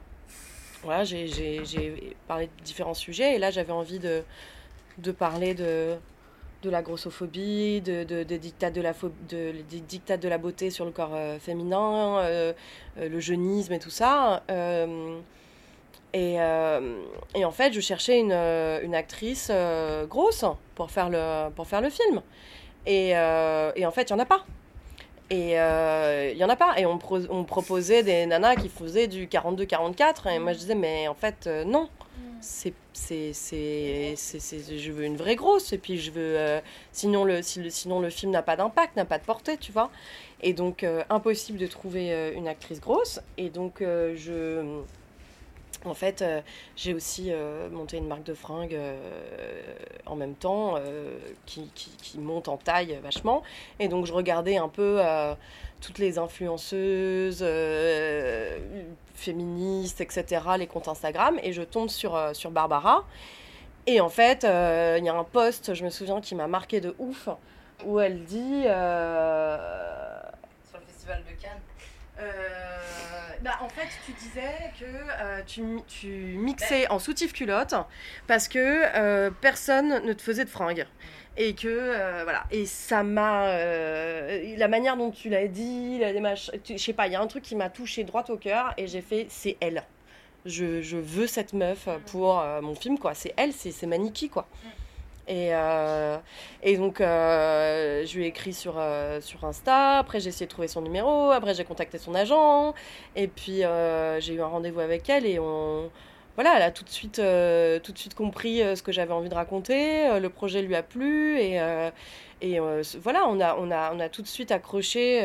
[0.83, 1.63] voilà, j'ai
[2.27, 4.25] parlé de différents sujets et là, j'avais envie de,
[4.99, 5.97] de parler de
[6.65, 12.19] de la grossophobie, de, de, des dictats de la beauté sur le corps euh, féminin,
[12.19, 12.53] euh,
[12.99, 14.43] euh, le jeunisme et tout ça.
[16.13, 19.51] Et, en fait, je cherchais une, actrice
[20.09, 22.23] grosse pour faire le, film.
[22.87, 24.45] Et, en fait, il n'y en a pas.
[25.31, 26.79] Et en a pas.
[26.79, 26.99] Et on,
[27.31, 30.35] on proposait des nanas qui faisaient du 42-44.
[30.35, 31.89] Et moi, je disais, mais en fait, non.
[32.41, 35.73] C'est, c'est, c'est, c'est, c'est- je veux une vraie grosse.
[35.73, 36.39] Et puis, je veux.
[36.39, 36.61] euh,
[36.93, 39.73] sinon, le, si le, sinon, le film n'a pas d'impact, n'a pas de portée, tu
[39.73, 39.91] vois.
[40.43, 43.21] Et donc, euh, impossible de trouver euh, une actrice grosse.
[43.39, 44.83] Et donc, je.
[45.85, 46.41] En fait, euh,
[46.77, 48.97] j'ai aussi euh, monté une marque de fringues euh,
[50.07, 50.77] en même temps
[51.47, 51.71] qui,
[52.19, 53.43] monte en taille vachement.
[53.79, 55.01] Et donc, je regardais un peu
[55.81, 57.45] toutes les influenceuses
[59.15, 63.05] féministes, etc., les comptes Instagram, et je tombe sur, sur Barbara.
[63.87, 66.95] Et en fait, il y a un post, je me souviens, qui m'a marqué de
[66.99, 67.29] ouf,
[67.85, 68.63] où elle dit.
[68.63, 68.71] sur
[70.79, 71.61] le festival de Cannes
[73.45, 77.75] bah, en fait, tu disais que euh, tu, tu mixais en soutif culotte
[78.27, 80.87] parce que euh, personne ne te faisait de fringues.
[81.37, 82.45] Et que, euh, voilà.
[82.51, 83.49] Et ça m'a.
[83.49, 87.55] la manière dont tu l'as dit, Je sais pas, il y a un truc qui
[87.55, 89.85] m'a touché droit au cœur et j'ai fait c'est elle.
[90.47, 93.15] Je, je veux cette meuf pour euh, mon film, quoi.
[93.15, 94.47] C'est elle, c'est c'est Maniki, quoi.
[95.27, 96.19] Et, euh,
[96.63, 99.99] et donc, euh, je lui ai écrit sur, euh, sur Insta.
[99.99, 101.31] Après, j'ai essayé de trouver son numéro.
[101.31, 102.75] Après, j'ai contacté son agent.
[103.17, 103.63] Et puis,
[104.21, 105.27] j'ai eu un rendez-vous avec elle.
[105.27, 105.91] Et on.
[106.37, 109.35] Voilà, elle a tout de suite, tout de suite compris ce que j'avais envie de
[109.35, 110.19] raconter.
[110.19, 111.39] Le projet lui a plu.
[111.39, 111.61] Et,
[112.43, 112.59] et
[113.01, 115.23] voilà, on a, on, a, on a tout de suite accroché.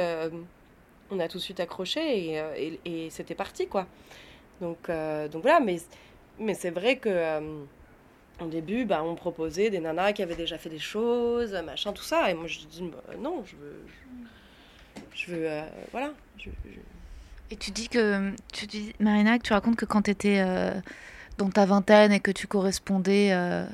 [1.11, 1.99] on a tout de suite accroché.
[2.01, 3.87] Et, et, et c'était parti, quoi.
[4.61, 4.89] Donc,
[5.31, 5.77] donc voilà, mais,
[6.39, 7.67] mais c'est vrai que.
[8.41, 11.93] Euh, au début, bah, on proposait des nanas qui avaient déjà fait des choses, machin,
[11.93, 12.29] tout ça.
[12.29, 13.81] Et moi, je dis, bah, non, je veux.
[15.13, 15.49] Je, veux.
[15.49, 16.13] euh, voilà.
[17.51, 20.41] Et tu dis que, tu dis, Marina, que tu racontes que quand tu étais
[21.39, 23.65] dans ta vingtaine et que tu correspondais euh,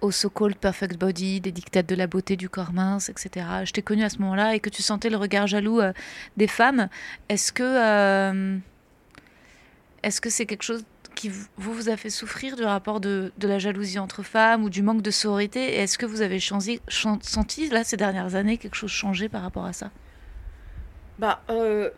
[0.00, 3.46] au so-called perfect body, des dictats de la beauté du corps mince, etc.
[3.64, 5.92] Je t'ai connue à ce moment-là et que tu sentais le regard jaloux euh,
[6.36, 6.88] des femmes.
[7.28, 8.56] Est-ce que, euh,
[10.02, 13.48] est-ce que c'est quelque chose qui vous, vous a fait souffrir du rapport de, de
[13.48, 17.18] la jalousie entre femmes ou du manque de sororité Est-ce que vous avez changé, chan-
[17.22, 19.92] senti, là, ces dernières années, quelque chose changer par rapport à ça?
[21.18, 21.90] Bah, euh,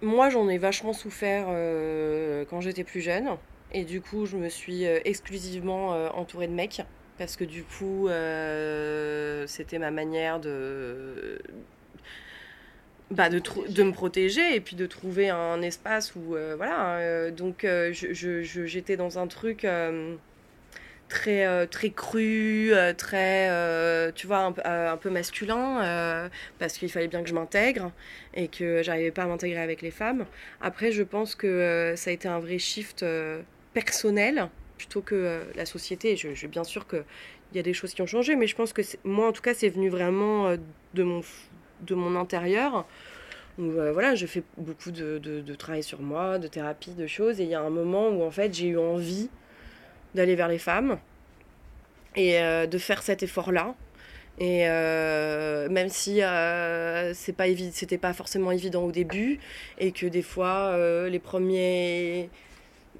[0.00, 3.38] moi, j'en ai vachement souffert euh, quand j'étais plus jeune.
[3.72, 6.82] Et du coup, je me suis euh, exclusivement entourée de mecs.
[7.16, 8.08] Parce que du coup,
[9.46, 11.38] c'était ma manière de.
[13.10, 16.34] Bah, de, de me protéger et puis de trouver un espace où.
[16.34, 16.96] euh, voilà.
[16.98, 19.64] euh, donc, euh, je- j'étais dans un truc.
[21.08, 23.48] très très cru très
[24.14, 27.92] tu vois un, peu- un peu masculin parce qu'il fallait bien que je m'intègre
[28.34, 30.26] et que j'arrivais pas à m'intégrer avec les femmes.
[30.60, 33.04] Après, je pense que ça a été un vrai shift
[33.72, 36.16] personnel plutôt que la société.
[36.16, 37.04] Je, je bien sûr que
[37.52, 39.42] il y a des choses qui ont changé, mais je pense que moi, en tout
[39.42, 40.56] cas, c'est venu vraiment
[40.94, 41.20] de mon
[41.82, 42.86] de mon intérieur.
[43.58, 47.40] Où, euh, voilà, je fais beaucoup de, de, travail sur moi, de thérapie, de choses,
[47.40, 49.30] et il y a un moment où en fait j'ai eu envie
[50.14, 50.98] d'aller vers les femmes
[52.16, 53.74] et euh, de faire cet effort-là.
[54.38, 56.20] Et euh, même si
[57.14, 59.38] c'est pas c'était pas forcément évident au début,
[59.78, 60.76] et que des fois
[61.08, 62.28] les premiers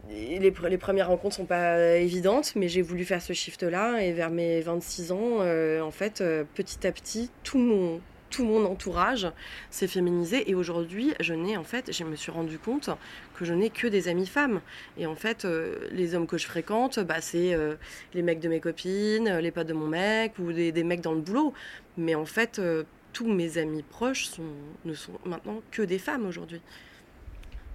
[0.09, 4.13] les, pre- les premières rencontres sont pas évidentes, mais j'ai voulu faire ce shift-là, et
[4.13, 5.41] vers mes 26 ans,
[5.83, 8.01] en fait, petit à petit, tout mon
[8.37, 9.27] tout mon entourage
[9.71, 10.51] s'est féminisé.
[10.51, 12.91] Et aujourd'hui je n'ai en fait je me suis rendu compte
[13.35, 14.61] que je n'ai que des amies femmes.
[14.99, 17.77] Et en fait euh, les hommes que je fréquente bah, c'est euh,
[18.13, 21.15] les mecs de mes copines les potes de mon mec ou des, des mecs dans
[21.15, 21.55] le boulot.
[21.97, 22.83] Mais en fait euh,
[23.15, 24.43] tous mes amis proches sont,
[24.85, 26.61] ne sont maintenant que des femmes aujourd'hui.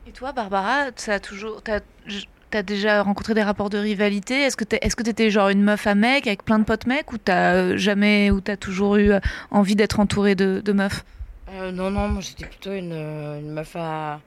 [0.07, 1.61] Et toi, Barbara, ça a toujours,
[2.51, 4.41] t'as, déjà rencontré des rapports de rivalité?
[4.41, 6.85] Est-ce que t'es, est-ce que t'étais genre une meuf à mec avec plein de potes
[6.85, 10.73] mecs ou t'as euh, jamais, ou t'as toujours eu euh, envie d'être entourée de, de
[10.73, 11.03] meufs?
[11.49, 14.19] Euh, non, non, moi j'étais plutôt une, une meuf à,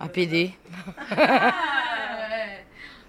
[0.00, 0.52] à PD.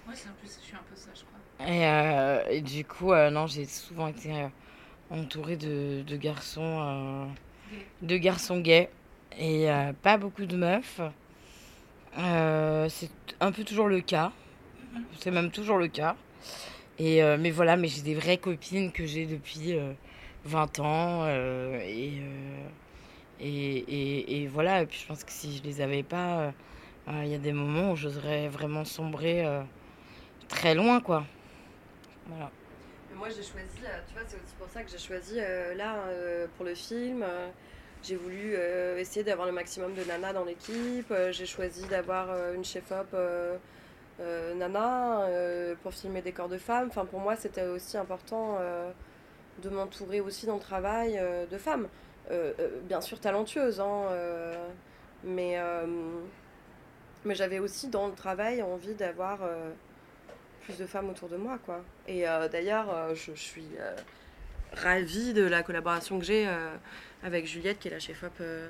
[0.07, 1.67] Moi, c'est un peu, je suis un peu ça, je crois.
[1.69, 4.31] Et, euh, et du coup, euh, non, j'ai souvent été
[5.09, 7.25] entourée de, de garçons, euh,
[8.01, 8.89] de garçons gays
[9.37, 11.01] et euh, pas beaucoup de meufs.
[12.17, 14.31] Euh, c'est un peu toujours le cas.
[15.19, 16.15] C'est même toujours le cas.
[16.99, 19.93] Et, euh, mais voilà, mais j'ai des vraies copines que j'ai depuis euh,
[20.45, 21.23] 20 ans.
[21.25, 22.21] euh, et,
[23.39, 26.53] et, et, et voilà, et puis je pense que si je les avais pas,
[27.07, 29.45] il y a des moments où j'oserais vraiment sombrer
[30.47, 31.23] très loin, quoi.
[32.25, 32.49] Voilà.
[33.15, 35.35] Moi, j'ai choisi, tu vois, c'est aussi pour ça que j'ai choisi
[35.75, 36.03] là
[36.55, 37.23] pour le film.
[38.07, 41.11] J'ai voulu euh, essayer d'avoir le maximum de nanas dans l'équipe.
[41.11, 43.15] euh, j'ai choisi d'avoir euh, une chef-op
[44.55, 45.27] nana
[45.83, 46.87] pour filmer des corps de femmes.
[46.89, 48.57] Enfin, pour moi, c'était aussi important
[49.61, 51.87] de m'entourer aussi dans le travail de femmes.
[52.85, 54.05] Bien sûr talentueuses, hein,
[55.23, 55.59] mais,
[57.25, 59.37] mais j'avais aussi dans le travail envie d'avoir
[60.61, 61.59] plus de femmes autour de moi.
[61.63, 61.83] Quoi.
[62.07, 63.69] Et d'ailleurs, je, je suis
[64.73, 66.47] ravie de la collaboration que j'ai
[67.23, 68.69] avec Juliette, qui est la chef-op euh,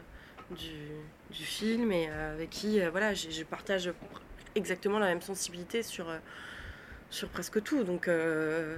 [0.51, 3.91] du, du film, et euh, avec qui euh, voilà, je partage
[4.55, 6.07] exactement la même sensibilité sur,
[7.09, 7.83] sur presque tout.
[7.83, 8.77] Donc, euh,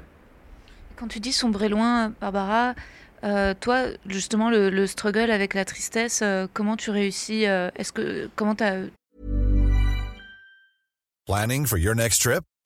[0.95, 2.75] Quand tu dis sombrer loin, Barbara,
[3.23, 7.91] euh, toi, justement, le, le struggle avec la tristesse, euh, comment tu réussis euh, Est-ce
[7.91, 8.83] que comment t'as
[11.25, 12.43] Planning for your next trip?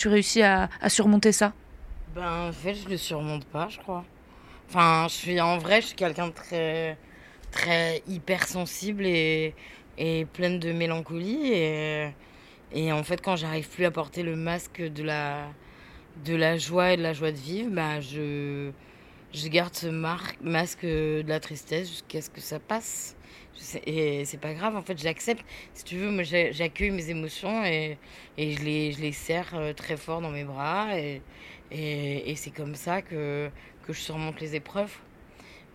[0.00, 1.52] Tu réussis à, à surmonter ça?
[2.14, 4.04] Ben, en fait, je le surmonte pas, je crois.
[4.66, 6.96] Enfin, je suis en vrai, je suis quelqu'un de très,
[7.50, 9.54] très hypersensible et,
[9.98, 11.52] et pleine de mélancolie.
[11.52, 15.48] Et, en fait, quand j'arrive plus à porter le masque de la,
[16.24, 18.70] de la joie et de la joie de vivre, bah, je,
[19.34, 19.88] je garde ce
[20.40, 23.16] masque de la tristesse jusqu'à ce que ça passe.
[23.86, 25.44] Et c'est pas grave, en fait, j'accepte.
[25.74, 27.98] Si tu veux, moi, j'accueille mes émotions et,
[28.38, 30.98] et je, les, je les serre euh, très fort dans mes bras.
[30.98, 31.22] Et,
[31.70, 33.50] et, c'est comme ça que,
[33.86, 34.92] que je surmonte les épreuves.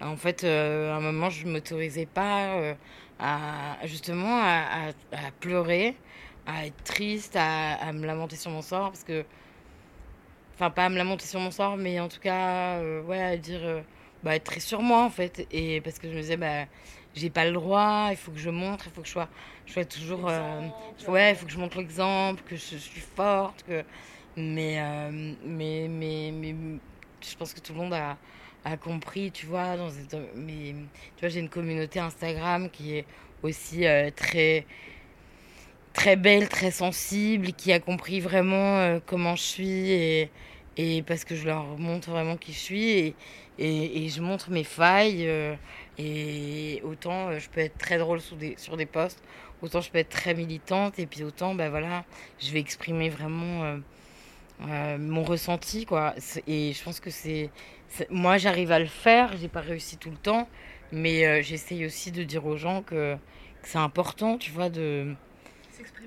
[0.02, 2.74] En fait, euh, à un moment, je ne m'autorisais pas euh,
[3.20, 4.92] à, justement à,
[5.40, 5.96] pleurer,
[6.46, 8.90] à être triste, à, me lamenter sur mon sort.
[8.90, 9.24] Parce que,
[10.56, 13.84] enfin, pas à me lamenter sur mon sort, mais en tout cas, ouais, à dire,
[14.24, 15.48] bah, être triste sur moi, en fait.
[15.52, 16.66] Et parce que je me disais, bah,
[17.16, 19.30] j'ai pas le droit, il faut que je montre, il faut que je sois,
[19.66, 20.28] je sois toujours.
[20.28, 20.68] euh,
[21.08, 23.84] ouais, il faut que je montre l'exemple, que je, suis forte, que.
[24.38, 26.54] Mais, euh, mais, mais, mais,
[27.22, 28.18] je pense que tout le monde a,
[28.66, 29.78] a compris, tu vois.
[29.78, 29.90] Dans
[30.36, 30.76] mais,
[31.16, 33.06] tu vois, j'ai une communauté Instagram qui est
[33.44, 34.66] aussi euh, très,
[35.94, 40.32] très belle, très sensible, qui a compris vraiment comment je suis et,
[40.76, 43.16] et parce que je leur montre vraiment qui je suis et,
[43.58, 45.30] et je montre mes failles.
[45.98, 49.24] Et autant euh, je peux être très drôle sur des, sur des posts,
[49.62, 52.06] autant je peux être très militante et puis autant, bah voilà,
[52.40, 53.64] je vais exprimer vraiment.
[53.64, 53.78] euh,
[54.70, 56.14] euh, mon ressenti quoi
[56.48, 57.52] et je pense que c'est
[58.10, 60.48] moi j'arrive à le faire j'ai pas réussi tout le temps
[60.94, 65.14] mais euh, j'essaye aussi de dire aux gens que, que c'est important tu vois de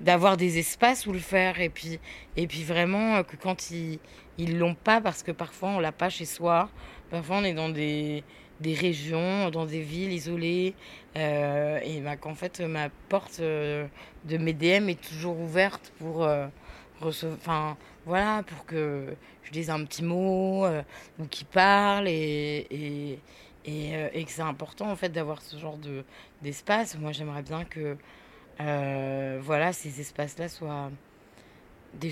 [0.01, 1.99] d'avoir des espaces où le faire et puis
[2.37, 3.99] et puis vraiment que quand ils
[4.37, 6.69] ils l'ont pas parce que parfois on l'a pas chez soi
[7.11, 8.23] parfois on est dans des
[8.59, 10.75] des régions dans des villes isolées
[11.17, 13.87] euh, et bah, qu'en fait ma porte euh,
[14.25, 16.47] de mes DM est toujours ouverte pour euh,
[17.01, 20.65] enfin voilà, pour que je dise un petit mot
[21.19, 23.19] ou qu'ils parlent et,
[23.65, 26.03] et, que c'est important en fait d'avoir ce genre de
[26.41, 26.97] d'espace.
[26.97, 27.97] Moi, j'aimerais bien que
[28.57, 30.91] voilà ces espaces-là soient
[31.93, 32.11] des,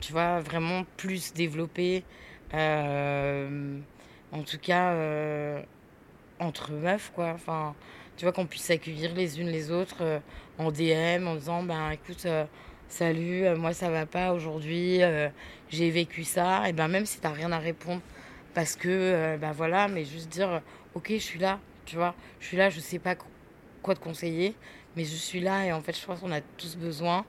[0.00, 2.04] tu vois, vraiment plus développés.
[2.52, 4.94] en tout cas,
[6.40, 7.32] entre meufs, quoi.
[7.34, 7.74] Enfin,
[8.18, 10.18] tu vois, qu'on puisse accueillir les unes les autres euh,
[10.58, 12.44] en DM en disant, ben écoute, euh,
[12.88, 15.00] salut, euh, moi ça va pas aujourd'hui,
[15.70, 16.68] j'ai vécu ça.
[16.68, 18.02] Et ben même si t'as rien à répondre,
[18.54, 20.62] parce que, ben voilà, mais juste dire,
[20.94, 23.14] ok, je suis là, tu vois, je suis là, je sais pas
[23.82, 24.54] quoi te conseiller,
[24.96, 27.24] mais je suis là et en fait, je pense qu'on a tous besoin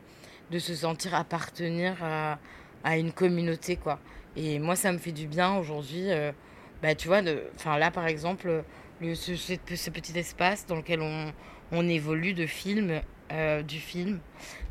[0.50, 2.40] de se sentir appartenir à,
[2.84, 4.00] à une communauté, quoi.
[4.36, 6.08] Et moi, ça me fait du bien aujourd'hui.
[6.82, 7.22] bah, tu vois,
[7.56, 8.64] enfin là, par exemple,
[9.02, 11.34] ce, petit espace dans lequel on,
[11.72, 14.20] on évolue de film, euh, du film.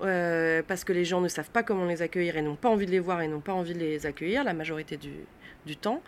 [0.00, 2.90] parce que les gens ne savent pas comment les accueillir et n'ont pas envie de
[2.90, 5.12] les voir et n'ont pas envie de les accueillir la majorité du,
[5.66, 6.02] du temps.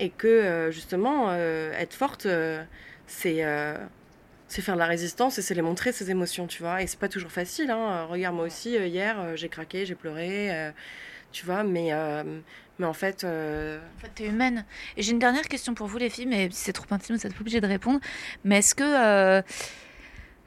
[0.00, 2.26] Et que justement, être forte,
[3.06, 3.44] c'est
[4.48, 6.82] c'est faire la résistance et c'est les montrer ses émotions, tu vois.
[6.82, 7.70] Et c'est pas toujours facile.
[7.70, 8.06] Hein.
[8.06, 10.70] Regarde, moi aussi, euh, hier, euh, j'ai craqué, j'ai pleuré, euh,
[11.32, 11.90] tu vois, mais,
[12.78, 13.24] mais en fait.
[13.24, 14.64] En fait, t'es humaine.
[14.96, 17.22] Et j'ai une dernière question pour vous, les filles, mais si c'est trop intime, vous
[17.22, 18.00] n'êtes pas obligé de répondre.
[18.44, 19.42] Mais est-ce que euh,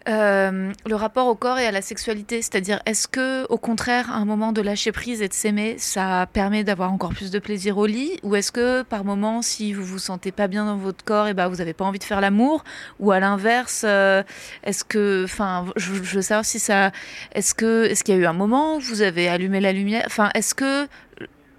[0.07, 4.51] le rapport au corps et à la sexualité, c'est-à-dire est-ce que au contraire, un moment
[4.51, 8.19] de lâcher prise et de s'aimer, ça permet d'avoir encore plus de plaisir au lit,
[8.23, 11.33] ou est-ce que par moment, si vous vous sentez pas bien dans votre corps, et
[11.33, 12.63] ben vous n'avez pas envie de faire l'amour,
[12.99, 14.23] ou à l'inverse, euh,
[14.63, 16.91] est-ce que, enfin, je, veux savoir si ça,
[17.33, 20.03] est-ce que, est-ce qu'il y a eu un moment où vous avez allumé la lumière,
[20.05, 20.87] enfin, est-ce que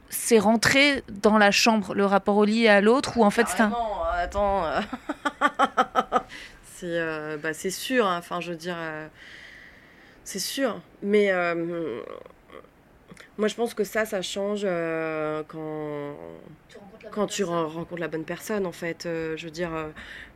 [0.08, 3.62] c'est rentré dans la chambre le rapport au lit à l'autre, ou en fait c'est
[3.62, 3.72] un...
[4.16, 4.64] Attends.
[6.84, 8.18] Euh, bah, c'est sûr, hein.
[8.18, 9.06] enfin je veux dire, euh,
[10.24, 10.80] c'est sûr.
[11.02, 12.00] Mais euh,
[13.38, 14.66] moi je pense que ça, ça change
[15.48, 16.16] quand,
[17.10, 19.02] quand tu rencontres la bonne personne en fait.
[19.04, 19.70] je veux dire,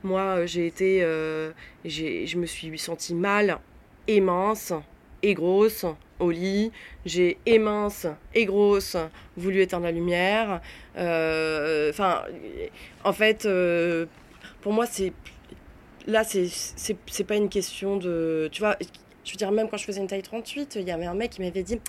[0.03, 1.01] moi j'ai été,
[1.85, 3.59] je me suis sentie mal
[4.07, 4.73] et mince
[5.23, 5.87] et grosse
[6.21, 6.71] au lit,
[7.05, 8.97] j'ai et mince et grosse
[9.37, 10.61] voulu éteindre la lumière.
[10.97, 12.23] Enfin,
[13.05, 13.49] en fait,
[14.63, 15.13] pour moi, c'est
[16.07, 18.49] là, c'est pas une question de.
[18.53, 18.77] Tu vois,
[19.25, 21.31] je veux dire, même quand je faisais une taille 38, il y avait un mec
[21.33, 21.81] qui m'avait dit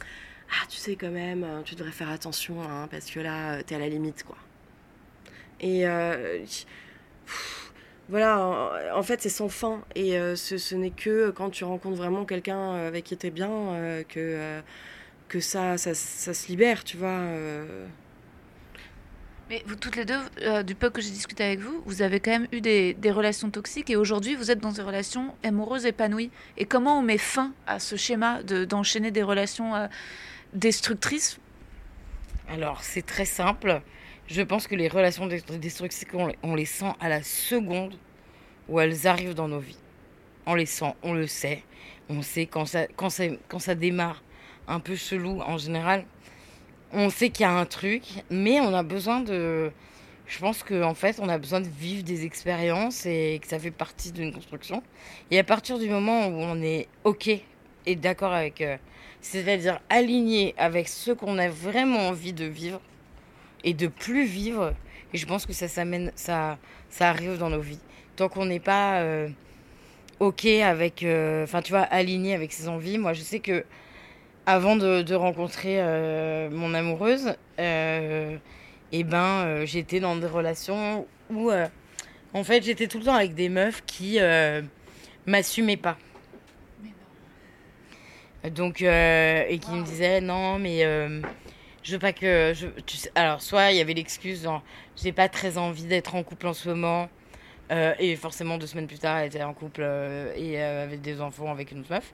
[0.50, 3.76] Ah, tu sais, quand même, euh, tu devrais faire attention, hein, parce que là, t'es
[3.76, 4.38] à la limite, quoi.
[5.60, 5.88] Et.
[5.88, 6.46] Euh,
[8.08, 9.84] voilà, en, fait, c'est sans fin.
[9.96, 14.62] Et euh, ce, n'est que quand tu rencontres vraiment quelqu'un avec qui t'es bien que,
[15.28, 17.20] que ça, ça, ça, se libère, tu vois.
[19.50, 22.20] Mais vous toutes les deux, euh, du peu que j'ai discuté avec vous, vous avez
[22.20, 26.32] quand même eu des, relations toxiques et aujourd'hui vous êtes dans des relations amoureuses épanouies.
[26.58, 29.88] Et comment on met fin à ce schéma d'enchaîner des relations euh,
[30.54, 31.40] destructrices?
[32.50, 33.82] Alors c'est très simple.
[34.28, 36.06] Je pense que les relations destructrices,
[36.42, 37.96] on, les sent à la seconde
[38.68, 39.78] où elles arrivent dans nos vies.
[40.48, 41.62] On les sent, on le sait.
[42.10, 44.24] On sait quand ça démarre
[44.68, 46.06] un peu chelou en général
[46.96, 49.72] on sait qu'il y a un truc, mais on a besoin de.
[50.28, 53.60] Je pense qu'en en fait, on a besoin de vivre des expériences et que ça
[53.60, 54.82] fait partie d'une construction.
[55.30, 57.30] Et à partir du moment où on est OK
[57.86, 58.62] et d'accord avec.
[58.62, 58.78] Euh,
[59.22, 62.80] c'est-à-dire aligné avec ce qu'on a vraiment envie de vivre
[63.64, 64.76] et de plus vivre,
[65.14, 67.80] et je pense que ça s'amène, ça, ça arrive dans nos vies.
[68.16, 69.28] Tant qu'on n'est pas euh,
[70.20, 71.04] OK avec.
[71.04, 72.98] Euh, enfin, tu vois, aligné avec ses envies.
[72.98, 73.66] Moi, je sais que
[74.46, 78.38] avant de, rencontrer euh, mon amoureuse, euh,
[78.92, 81.52] et eh ben, euh, j'étais dans des relations où,
[82.34, 84.20] en fait, j'étais tout le temps avec des meufs qui
[85.26, 85.98] m'assumaient pas.
[88.54, 90.84] Donc, et qui me disaient non, mais
[91.82, 92.54] je veux pas que.
[92.54, 92.68] Je,
[93.16, 94.48] alors, soit il y avait l'excuse,
[94.96, 97.10] j'ai pas très envie d'être en couple en ce moment.
[97.72, 99.82] Et forcément, deux semaines plus tard, elle était en couple
[100.36, 102.14] et avec des enfants avec une autre meuf.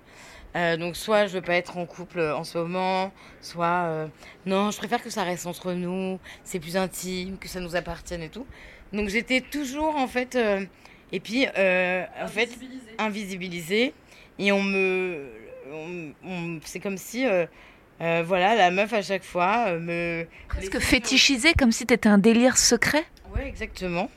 [0.56, 4.08] Euh, donc soit je veux pas être en couple en ce moment, soit euh,
[4.46, 8.22] non, je préfère que ça reste entre nous, c'est plus intime, que ça nous appartienne
[8.22, 8.46] et tout.
[8.92, 10.66] Donc j'étais toujours en fait, euh,
[11.14, 12.50] Et puis, euh, en fait,
[12.98, 13.94] invisibilisé.
[14.40, 15.30] Et on me.
[15.72, 17.26] on- on- c'est comme si.
[17.26, 17.46] euh,
[18.02, 20.28] euh, voilà, la meuf à chaque fois euh, me.
[20.48, 23.04] Presque fétichisé, comme si t'étais un délire secret.
[23.36, 24.10] Ouais, exactement.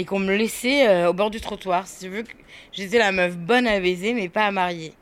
[0.00, 1.86] Et qu'on me laissait euh, au bord du trottoir.
[1.86, 2.24] Si tu veux,
[2.72, 4.94] j'étais la meuf bonne à baiser, mais pas à marier.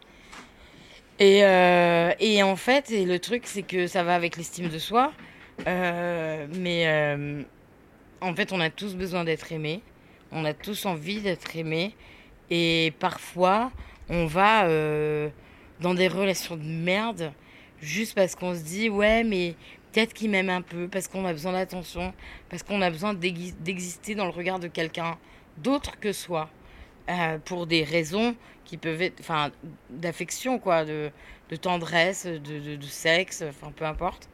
[1.20, 4.78] Et, euh, et en fait, et le truc, c'est que ça va avec l'estime de
[4.80, 5.12] soi.
[5.68, 7.46] Euh, mais
[8.20, 9.82] en fait, on a tous besoin d'être aimés.
[10.32, 11.94] On a tous envie d'être aimés.
[12.50, 13.70] Et parfois,
[14.08, 14.66] on va
[15.78, 17.32] dans des relations de merde
[17.80, 19.54] juste parce qu'on se dit, ouais, mais
[19.92, 22.12] peut-être qu'il m'aime un peu, parce qu'on a besoin d'attention,
[22.48, 25.18] parce qu'on a besoin d'exi- d'exister dans le regard de quelqu'un
[25.58, 26.48] d'autre que soi,
[27.10, 29.50] euh, pour des raisons qui peuvent être, enfin,
[29.90, 31.10] d'affection, quoi, de,
[31.60, 34.28] tendresse, de, sexe, enfin, peu importe.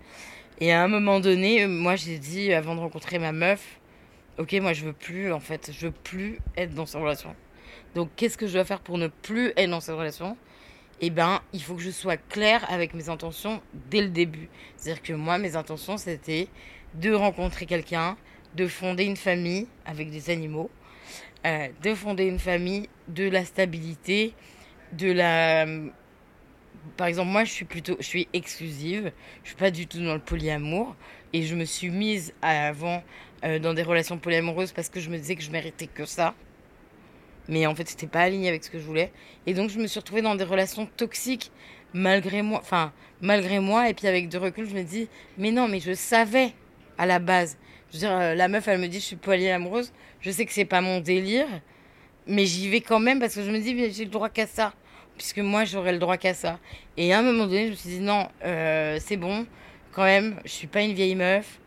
[0.61, 3.79] Et à un moment donné, moi, j'ai dit, avant de rencontrer ma meuf,
[4.39, 7.35] ok, moi, je veux plus, en fait, je veux plus être dans cette relation.
[7.95, 10.37] Donc, qu'est-ce que je dois faire pour ne plus être dans cette relation?
[11.01, 14.49] Eh ben, il faut que je sois claire avec mes intentions dès le début.
[14.77, 16.49] C'est-à-dire que moi, mes intentions, c'était
[16.95, 18.17] de rencontrer quelqu'un,
[18.55, 20.71] de fonder une famille avec des animaux,
[21.47, 24.35] euh, de fonder une famille, de la stabilité,
[24.93, 25.67] de la...
[26.97, 29.11] Par exemple, moi, je suis plutôt, je suis exclusive.
[29.43, 30.95] Je suis pas du tout dans le polyamour,
[31.33, 33.03] et je me suis mise avant
[33.45, 36.35] euh, dans des relations polyamoureuses parce que je me disais que je méritais que ça.
[37.49, 39.13] Mais en fait, c'était pas aligné avec ce que je voulais.
[39.47, 41.51] Et donc, je me suis retrouvée dans des relations toxiques
[41.93, 42.61] malgré moi.
[42.61, 43.89] Enfin, malgré moi.
[43.89, 46.53] Et puis, avec de recul, je me dis, mais non, mais je savais
[46.99, 47.57] à la base.
[47.91, 49.93] Je veux dire, euh, la meuf, elle me dit, je suis polyamoureuse.
[50.21, 51.47] Je sais que c'est pas mon délire.
[52.27, 54.73] Mais j'y vais quand même parce que je me dis, j'ai le droit qu'à ça.
[55.17, 56.59] Puisque moi, j'aurais le droit qu'à ça.
[56.97, 59.47] Et à un moment donné, je me suis dit, non, euh, c'est bon.
[59.93, 61.61] Quand même, je suis pas une vieille meuf.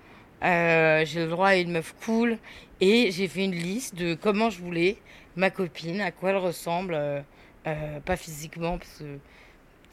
[0.43, 2.37] Euh, j'ai le droit à une meuf cool.
[2.79, 4.97] Et j'ai fait une liste de comment je voulais
[5.35, 7.21] ma copine, à quoi elle ressemble, euh,
[7.67, 9.17] euh, pas physiquement, parce que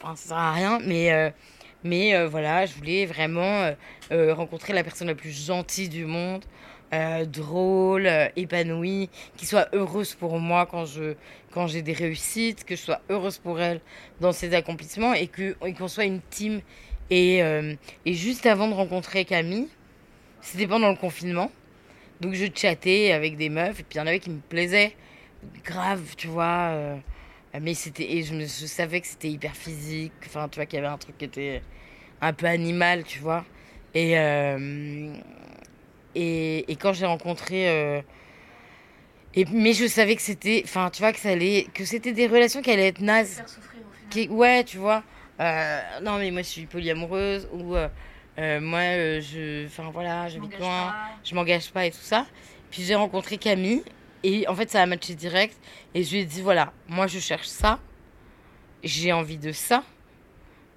[0.01, 1.33] enfin, ça sert à rien, mais,
[1.83, 3.71] mais voilà, je voulais vraiment
[4.11, 6.45] rencontrer la personne la plus gentille du monde,
[7.27, 11.15] drôle, épanouie, qui soit heureuse pour moi quand je
[11.51, 13.81] quand j'ai des réussites, que je sois heureuse pour elle
[14.19, 15.29] dans ses accomplissements et
[15.65, 16.61] et qu'on soit une team.
[17.09, 19.69] Et, et juste avant de rencontrer Camille,
[20.45, 21.51] c'était pendant le confinement.
[22.21, 24.95] Donc je chattais avec des meufs et puis il y en avait qui me plaisaient
[25.63, 26.69] grave, tu vois.
[26.71, 26.97] euh,
[27.61, 30.13] mais c'était et je, me, je savais que c'était hyper physique.
[30.25, 31.61] Enfin, tu vois qu'il y avait un truc qui était
[32.21, 33.45] un peu animal, tu vois.
[33.93, 35.13] Et euh,
[36.15, 38.01] et, et quand j'ai rencontré euh,
[39.35, 42.27] et mais je savais que c'était, enfin, tu vois que ça allait, que c'était des
[42.27, 43.43] relations qui allaient être nazes.
[44.09, 45.03] Qui- ouais, tu vois.
[45.41, 47.75] Euh, non, mais moi je suis polyamoureuse ou
[48.37, 52.25] euh, moi euh, je, enfin voilà, j'habite loin je m'engage pas et tout ça.
[52.69, 53.83] Puis j'ai rencontré Camille
[54.23, 55.57] et en fait ça a matché direct
[55.93, 57.79] et je lui ai dit voilà, moi je cherche ça,
[58.83, 59.83] j'ai envie de ça.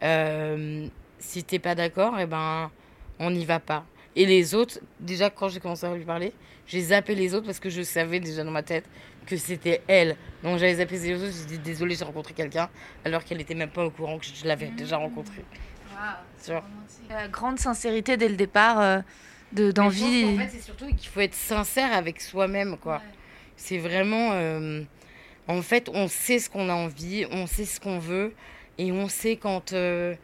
[0.05, 0.87] Euh,
[1.19, 2.71] si t'es pas d'accord, et ben
[3.19, 3.85] on n'y va pas.
[4.15, 6.33] Et les autres, déjà quand j'ai commencé à lui parler,
[6.67, 8.85] j'ai zappé les autres parce que je savais déjà dans ma tête
[9.27, 10.17] que c'était elle.
[10.43, 12.69] Donc j'avais zappé les autres, j'ai dit désolé j'ai rencontré quelqu'un
[13.05, 15.45] alors qu'elle était même pas au courant que je l'avais déjà rencontré.
[16.47, 16.65] Vois.
[17.11, 19.01] Euh, grande sincérité dès le départ, euh,
[19.53, 20.37] de- d'envie.
[20.39, 23.03] qu'en fait, c'est surtout qu'il faut être sincère avec soi-même, quoi.
[23.57, 24.31] C'est vraiment.
[24.33, 24.83] euh,
[25.47, 28.35] en fait, on sait ce qu'on a envie, on sait ce qu'on veut,
[28.79, 29.73] et on sait quand.
[29.73, 30.15] euh,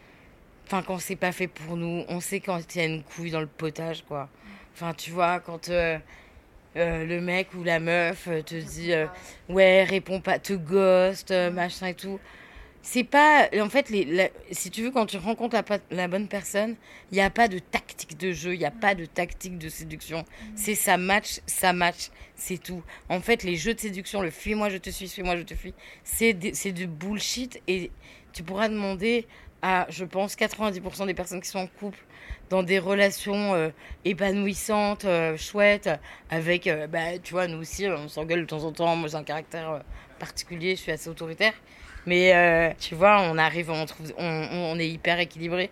[0.66, 3.30] Enfin, quand c'est pas fait pour nous, on sait quand il y a une couille
[3.30, 4.30] dans le potage, quoi.
[4.74, 5.98] Enfin, tu vois, quand euh,
[6.76, 9.06] euh, le mec ou la meuf te dit euh,
[9.48, 12.18] Ouais, réponds pas, te ghost, euh, machin et tout.
[12.86, 13.48] C'est pas.
[13.62, 15.56] En fait, les, la- si tu veux, quand tu rencontres
[15.90, 16.76] la, bonne personne,
[17.10, 19.70] il n'y a pas de tactique de jeu, il n'y a pas de tactique de
[19.70, 20.22] séduction.
[20.54, 22.82] C'est ça match, ça match, c'est tout.
[23.08, 25.72] En fait, les jeux de séduction, le fuis-moi, je te suis, suis-moi, je te fuis,
[26.04, 26.34] c'est
[26.72, 27.58] du bullshit.
[27.68, 27.90] Et
[28.34, 29.26] tu pourras demander
[29.62, 32.04] à, je pense, 90% des personnes qui sont en couple,
[32.50, 33.70] dans des relations euh,
[34.04, 35.88] épanouissantes, euh, chouettes,
[36.28, 38.94] avec, euh, bah, tu vois, nous aussi, on s'engueule de temps en temps.
[38.94, 39.78] Moi, j'ai un caractère euh,
[40.18, 41.54] particulier, je suis assez autoritaire.
[42.06, 45.70] Mais euh, tu vois, on arrive, on, trouve, on, est hyper équilibré.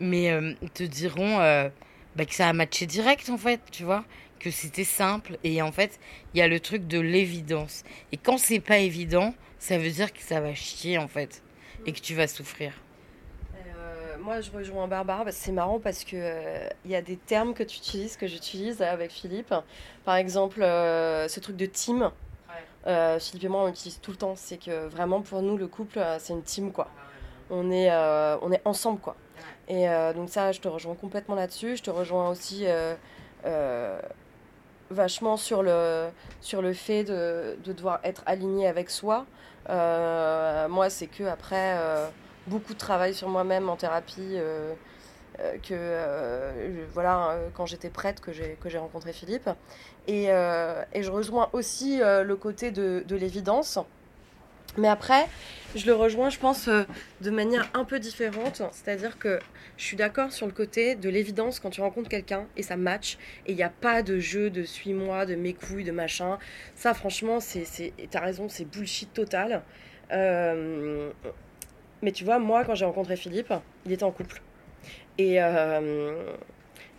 [0.00, 1.68] Mais euh, ils te diront euh,
[2.16, 4.04] bah, que ça a matché direct, en fait, tu vois.
[4.38, 5.38] Que c'était simple.
[5.44, 5.98] Et en fait,
[6.34, 7.84] il y a le truc de l'évidence.
[8.10, 11.42] Et quand c'est pas évident, ça veut dire que ça va chier, en fait.
[11.86, 12.72] Et que tu vas souffrir.
[14.20, 15.32] Moi, je rejoins Barbara.
[15.32, 16.16] c'est marrant parce que
[16.84, 19.52] il y a des termes que tu utilises, que j'utilise avec Philippe.
[20.04, 22.12] Par exemple, ce truc de team.
[22.86, 24.34] Euh, Philippe et moi, on l'utilise tout le temps.
[24.36, 26.88] C'est que vraiment, pour nous, le couple, euh, c'est une team, quoi.
[27.50, 29.16] On est, euh, on est ensemble, quoi.
[29.68, 31.76] Et euh, donc ça, je te rejoins complètement là-dessus.
[31.76, 32.94] Je te rejoins aussi euh,
[33.44, 34.00] euh,
[34.90, 36.08] vachement sur le,
[36.40, 39.26] sur le fait de, de devoir être aligné avec soi.
[39.68, 42.08] Euh, moi, c'est que après euh,
[42.46, 44.74] beaucoup de travail sur moi-même en thérapie, euh,
[45.40, 49.48] euh, que euh, voilà, euh, quand j'étais prête, que j'ai rencontré Philippe.
[50.08, 53.78] Et, euh, et je rejoins aussi euh, le côté de, de l'évidence.
[54.78, 55.28] Mais après,
[55.76, 56.84] je le rejoins, je pense, euh,
[57.20, 58.62] de manière un peu différente.
[58.72, 59.38] C'est-à-dire que
[59.76, 63.18] je suis d'accord sur le côté de l'évidence quand tu rencontres quelqu'un et ça match.
[63.46, 66.38] Et il n'y a pas de jeu de suis-moi, de mes couilles, de machin.
[66.74, 69.62] Ça, franchement, c'est, t'as raison, c'est bullshit total.
[72.02, 73.52] Mais tu vois, moi, quand j'ai rencontré Philippe,
[73.86, 74.42] il était en couple.
[75.18, 75.38] Et,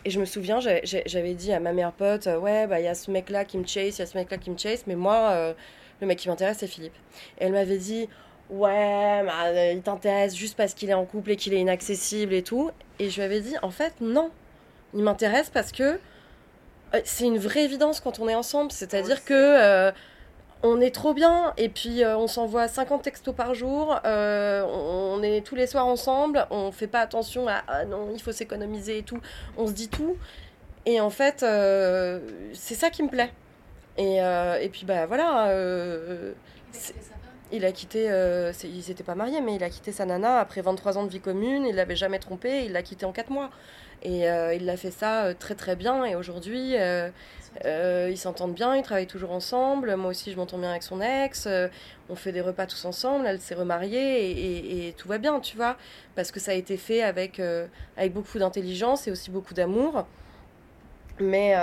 [0.05, 2.87] et je me souviens, j'avais dit à ma meilleure pote, euh, ouais, bah il y
[2.87, 4.95] a ce mec-là qui me chase, il y a ce mec-là qui me chase, mais
[4.95, 5.53] moi, euh,
[6.01, 6.95] le mec qui m'intéresse, c'est Philippe.
[7.39, 8.09] Et elle m'avait dit,
[8.49, 12.33] ouais, bah, euh, il t'intéresse juste parce qu'il est en couple et qu'il est inaccessible
[12.33, 12.71] et tout.
[12.99, 14.31] Et je lui avais dit, en fait, non.
[14.93, 15.99] Il m'intéresse parce que
[17.03, 18.71] c'est une vraie évidence quand on est ensemble.
[18.71, 19.91] C'est-à-dire que euh,
[20.63, 23.99] on est trop bien et puis euh, on s'envoie 50 textos par jour.
[24.05, 26.47] euh, on, on est tous les soirs ensemble.
[26.49, 29.19] On fait pas attention à ah non, il faut s'économiser et tout.
[29.57, 30.15] On se dit tout.
[30.85, 32.19] Et en fait, euh,
[32.53, 33.31] c'est ça qui me plaît.
[33.97, 35.53] Et, et puis bah voilà.
[37.51, 38.05] il a quitté,
[38.63, 41.19] ils n'étaient pas mariés, mais il a quitté sa nana après 23 ans de vie
[41.19, 41.65] commune.
[41.67, 43.51] Il l'avait jamais trompée, il l'a quitté en 4 mois.
[44.01, 44.23] Et
[44.55, 46.05] il l'a fait ça très très bien.
[46.05, 46.75] Et aujourd'hui,
[47.65, 49.95] euh, ils s'entendent bien, ils travaillent toujours ensemble.
[49.95, 51.45] Moi aussi, je m'entends bien avec son ex.
[51.47, 51.67] euh,
[52.09, 53.25] on fait des repas tous ensemble.
[53.27, 55.77] Elle s'est remariée et, et- et tout va bien, tu vois.
[56.15, 60.05] Parce que ça a été fait avec, euh, avec beaucoup d'intelligence et aussi beaucoup d'amour.
[61.19, 61.53] Mais.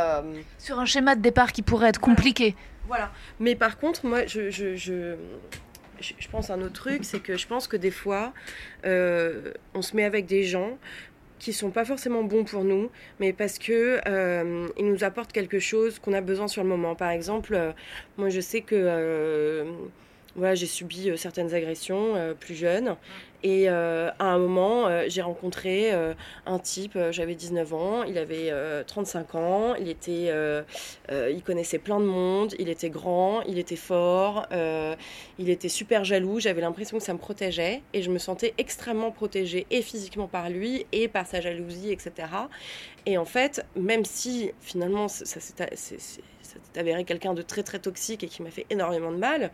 [0.59, 2.55] Sur un schéma de départ qui pourrait être compliqué.
[2.86, 3.11] voilà.
[3.38, 5.16] Mais par contre, moi, je, je, je,
[6.01, 8.32] je- pense à un autre truc, c'est que je pense que des fois,
[8.86, 10.78] euh, on se met avec des gens
[11.41, 15.99] qui sont pas forcément bons pour nous, mais parce que euh, nous apportent quelque chose
[15.99, 16.95] qu'on a besoin sur le moment.
[16.95, 17.72] Par exemple, euh,
[18.18, 19.64] moi, je sais que
[20.41, 22.97] voilà, j'ai subi euh, certaines agressions euh, plus jeune.
[23.43, 25.93] Et euh, à un moment, j'ai rencontré
[26.45, 30.30] un type, j'avais 19 ans, il avait euh, 35 ans, il, était,
[31.11, 34.47] il connaissait plein de monde, il était grand, il était fort,
[35.38, 39.11] il était super jaloux, j'avais l'impression que ça me protégeait et je me sentais extrêmement
[39.11, 42.28] protégée et physiquement par lui et par sa jalousie, etc.
[43.07, 45.55] Et en fait, même si finalement ça, s'est
[46.51, 49.51] s'est avéré quelqu'un de très très toxique et qui m'a fait énormément de mal,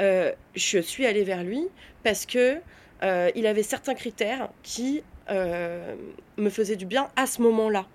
[0.00, 1.66] euh, je suis allée vers lui
[2.04, 2.56] parce que
[3.02, 5.94] euh, il avait certains critères qui euh,
[6.36, 7.86] me faisaient du bien à ce moment-là.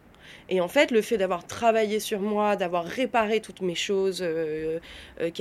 [0.49, 4.23] Et en fait, le fait d'avoir travaillé sur moi, d'avoir réparé toutes mes choses,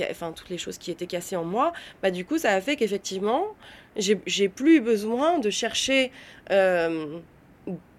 [0.09, 2.75] enfin toutes les choses qui étaient cassées en moi, bah du coup, ça a fait
[2.75, 3.47] qu'effectivement,
[3.97, 6.11] j'ai plus besoin de chercher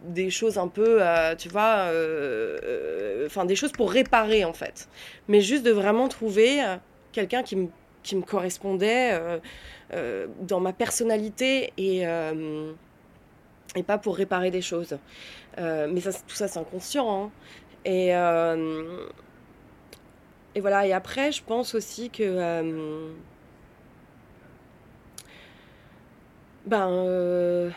[0.02, 4.52] des choses un peu, euh, tu vois, euh, euh, enfin des choses pour réparer en
[4.52, 4.88] fait,
[5.28, 6.60] mais juste de vraiment trouver
[7.12, 7.68] quelqu'un qui me
[8.02, 9.18] qui me correspondait
[10.42, 12.02] dans ma personnalité et
[13.76, 14.98] et pas pour réparer des choses.
[15.58, 17.24] Mais ça, tout ça, c'est inconscient.
[17.24, 17.30] hein.
[17.86, 18.08] Et,
[20.54, 20.86] et voilà.
[20.86, 23.12] Et après, je pense aussi que.
[26.66, 27.72] ben.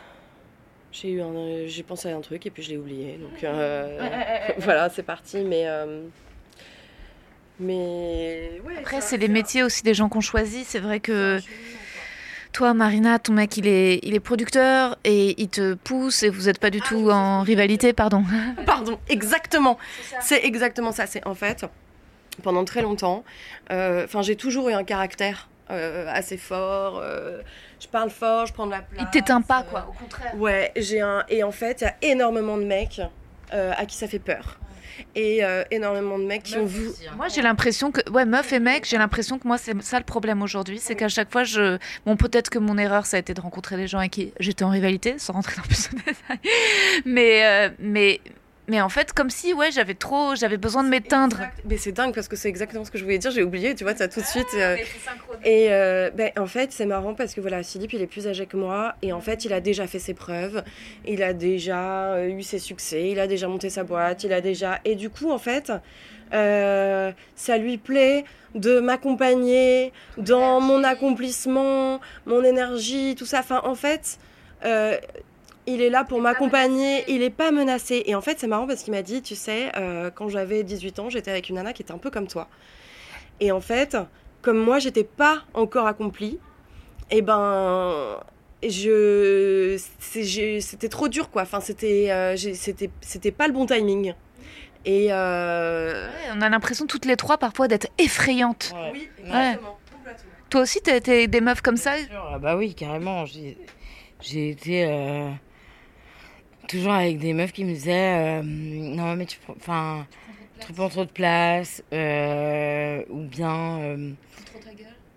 [0.98, 3.18] Euh, j'ai eu un- j'ai pensé à un truc et puis je l'ai oublié.
[3.22, 4.00] Donc euh,
[4.60, 5.38] voilà, c'est parti.
[5.40, 5.64] Mais.
[5.66, 6.04] euh,
[7.60, 8.62] mais.
[8.66, 10.66] Ouais, Après, c'est les métiers aussi des gens qu'on choisit.
[10.66, 11.40] C'est vrai que
[12.54, 16.44] toi, Marina, ton mec, il est, il est producteur et il te pousse et vous
[16.44, 18.24] n'êtes pas du Ah, tout en rivalité, pardon.
[18.66, 19.78] Pardon, exactement.
[20.22, 21.06] C'est exactement ça.
[21.08, 21.66] C'est en fait,
[22.44, 23.24] pendant très longtemps,
[23.72, 27.00] euh, enfin, j'ai toujours eu un caractère euh, assez fort.
[27.00, 27.42] euh,
[27.80, 29.02] je parle fort, je prends de la place.
[29.02, 30.34] Il t'éteint pas, quoi, au contraire.
[30.38, 31.24] Ouais, j'ai un.
[31.30, 33.02] Et en fait, il y a énormément de mecs
[33.54, 34.60] euh, à qui ça fait peur.
[35.14, 36.90] Et euh, énormément de mecs qui ont vu.
[37.16, 40.06] Moi, j'ai l'impression que, ouais, meuf et mec, j'ai l'impression que moi, c'est ça le
[40.06, 40.80] problème aujourd'hui.
[40.80, 41.78] C'est qu'à chaque fois, je.
[42.08, 44.64] Bon, peut-être que mon erreur, ça a été de rencontrer des gens avec qui j'étais
[44.64, 46.40] en rivalité, sans rentrer dans plus de détails.
[47.06, 48.22] Mais, euh, mais,
[48.68, 50.36] mais en fait, comme si, ouais, j'avais trop.
[50.36, 51.42] J'avais besoin de m'éteindre.
[51.66, 53.32] Mais c'est dingue parce que c'est exactement ce que je voulais dire.
[53.32, 54.48] J'ai oublié, tu vois, ça tout de suite.
[54.56, 54.76] euh,
[55.44, 58.46] Et euh, ben, en fait, c'est marrant parce que voilà, Philippe, il est plus âgé
[58.46, 60.64] que moi et en fait, il a déjà fait ses preuves,
[61.06, 64.42] il a déjà euh, eu ses succès, il a déjà monté sa boîte, il a
[64.42, 64.80] déjà.
[64.86, 65.72] Et du coup, en fait,
[66.34, 73.40] euh, ça lui plaît de m'accompagner dans mon accomplissement, mon énergie, tout ça.
[73.40, 74.18] Enfin, en fait,
[74.66, 74.98] euh,
[75.68, 78.04] il est là pour m'accompagner, il est pas menacé.
[78.06, 81.00] Et en fait, c'est marrant parce qu'il m'a dit, tu sais, euh, quand j'avais 18
[81.00, 82.48] ans, j'étais avec une nana qui était un peu comme toi.
[83.40, 83.98] Et en fait,
[84.42, 86.40] comme moi, j'étais pas encore accomplie,
[87.12, 88.18] et ben,
[88.64, 89.78] je,
[90.60, 91.44] c'était trop dur, quoi.
[91.44, 94.14] Enfin, c'était, euh, c'était, c'était pas le bon timing.
[94.86, 98.72] Et euh, Ouais, on a l'impression toutes les trois parfois d'être effrayantes.
[98.74, 98.92] Ouais.
[98.94, 100.32] oui, exactement, complètement.
[100.50, 101.98] Toi aussi, t'es t'es des meufs comme ça?
[101.98, 103.26] sûr, ah bah oui, carrément.
[103.26, 103.58] J'ai
[104.22, 105.30] j'ai été euh,
[106.68, 110.08] toujours avec des meufs qui me disaient euh, non mais tu prends- enfin
[110.60, 114.12] tu prends trop de place euh, ou bien euh,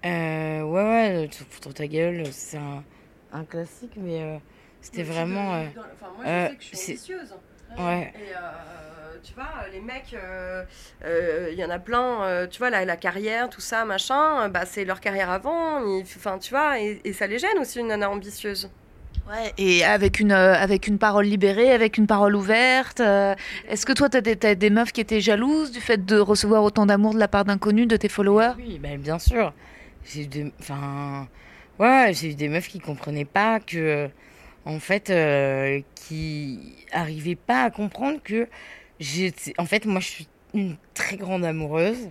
[0.04, 2.82] euh, ouais ouais tu fous trop ta gueule c'est un,
[3.32, 4.36] un classique mais euh,
[4.80, 5.50] c'était vraiment
[5.92, 7.34] Enfin, moi, je sais que je suis ambitieuse.
[7.78, 10.64] ouais Et euh, tu vois, les mecs, euh,
[11.04, 14.48] euh, il y en a plein, euh, tu vois, la, la carrière, tout ça, machin,
[14.48, 15.82] bah, c'est leur carrière avant.
[16.00, 18.70] Enfin, tu vois, et, et ça les gêne aussi, une nana ambitieuse.
[19.58, 23.00] Et avec une, euh, avec une parole libérée, avec une parole ouverte.
[23.00, 23.34] euh,
[23.68, 26.86] Est-ce que toi, des, t'as des meufs qui étaient jalouses du fait de recevoir autant
[26.86, 28.52] d'amour de la part d'inconnus, de tes followers?
[28.58, 29.52] Oui, ben bien sûr.
[30.04, 30.52] J'ai eu des...
[31.78, 34.08] Ouais, eu des meufs qui comprenaient pas que,
[34.64, 38.48] en fait, euh, qui arrivaient pas à comprendre que.
[39.56, 42.10] En fait, moi, je suis une très grande amoureuse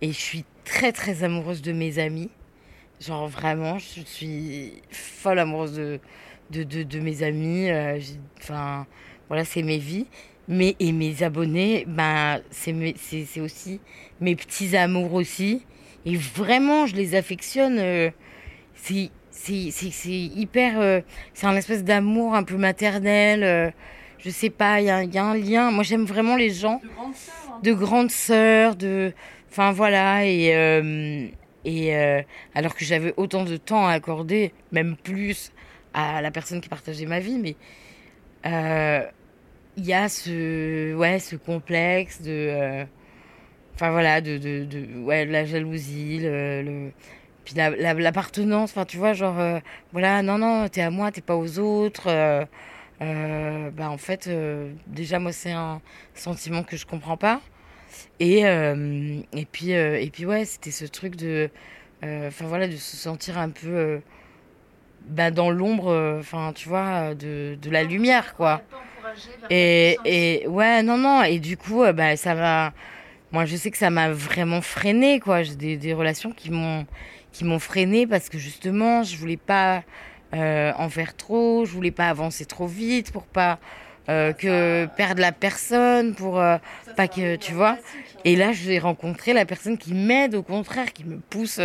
[0.00, 2.30] et je suis très, très amoureuse de mes amis.
[3.00, 6.00] Genre, vraiment, je suis folle amoureuse de,
[6.50, 7.70] de, de, de mes amis.
[7.70, 7.98] euh,
[8.40, 8.86] Enfin,
[9.28, 10.06] voilà, c'est mes vies.
[10.46, 13.80] Mais, et mes abonnés, ben, c'est mes- c'est c'est aussi
[14.20, 15.64] mes petits amours aussi.
[16.04, 17.78] Et vraiment, je les affectionne.
[17.78, 18.10] euh,
[18.74, 19.10] c'est
[20.10, 20.80] hyper.
[20.80, 21.00] euh,
[21.32, 23.42] c'est un espèce d'amour un peu maternel.
[23.42, 23.70] euh,
[24.18, 25.70] je sais pas, il y a, il y a un lien.
[25.70, 27.60] Moi, j'aime vraiment les gens De grandes sœurs.
[27.62, 29.12] de grandes sœurs, de.
[29.50, 31.30] Enfin voilà, et.
[31.64, 31.94] et
[32.54, 35.52] alors que j'avais autant de temps à accorder, même plus,
[35.94, 37.56] à la personne qui partageait ma vie, mais.
[38.46, 39.02] euh,
[39.76, 40.94] Il y a ce.
[40.96, 42.30] Ouais, ce complexe de.
[42.32, 42.84] euh,
[43.74, 46.92] Enfin voilà, de, de, ouais, la jalousie, le,
[47.44, 49.60] puis la- la- l'appartenance, enfin tu vois, genre, euh,
[49.92, 52.08] voilà, non, non, t'es à moi, t'es pas aux autres.
[53.00, 54.30] bah en fait,
[54.86, 55.80] déjà moi c'est un
[56.14, 57.40] sentiment que je comprends pas.
[58.20, 61.50] Et, et, puis, et puis ouais, c'était ce truc de,
[62.02, 64.00] enfin voilà, de se sentir un peu
[65.06, 68.62] bah, dans l'ombre, euh, enfin tu vois, de, de la lumière quoi.
[69.50, 72.72] Et, et ouais, non, non, et du coup, euh, bah, ça m'a.
[73.32, 75.42] Moi, je sais que ça m'a vraiment freiné, quoi.
[75.42, 76.86] J'ai des, des relations qui m'ont
[77.32, 79.82] qui m'ont freiné parce que justement, je voulais pas
[80.34, 83.58] euh, en faire trop, je voulais pas avancer trop vite pour pas
[84.08, 86.58] euh, que perdre la personne, pour euh,
[86.96, 87.76] pas que tu vois.
[88.24, 91.60] Et là, j'ai rencontré la personne qui m'aide, au contraire, qui me pousse,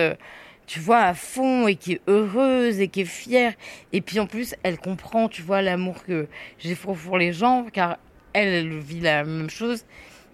[0.69, 3.53] tu vois, à fond et qui est heureuse et qui est fière.
[3.91, 6.27] Et puis en plus, elle comprend, tu vois, l'amour que
[6.59, 7.97] j'ai pour pour les gens, car
[8.33, 9.83] elle, elle vit la même chose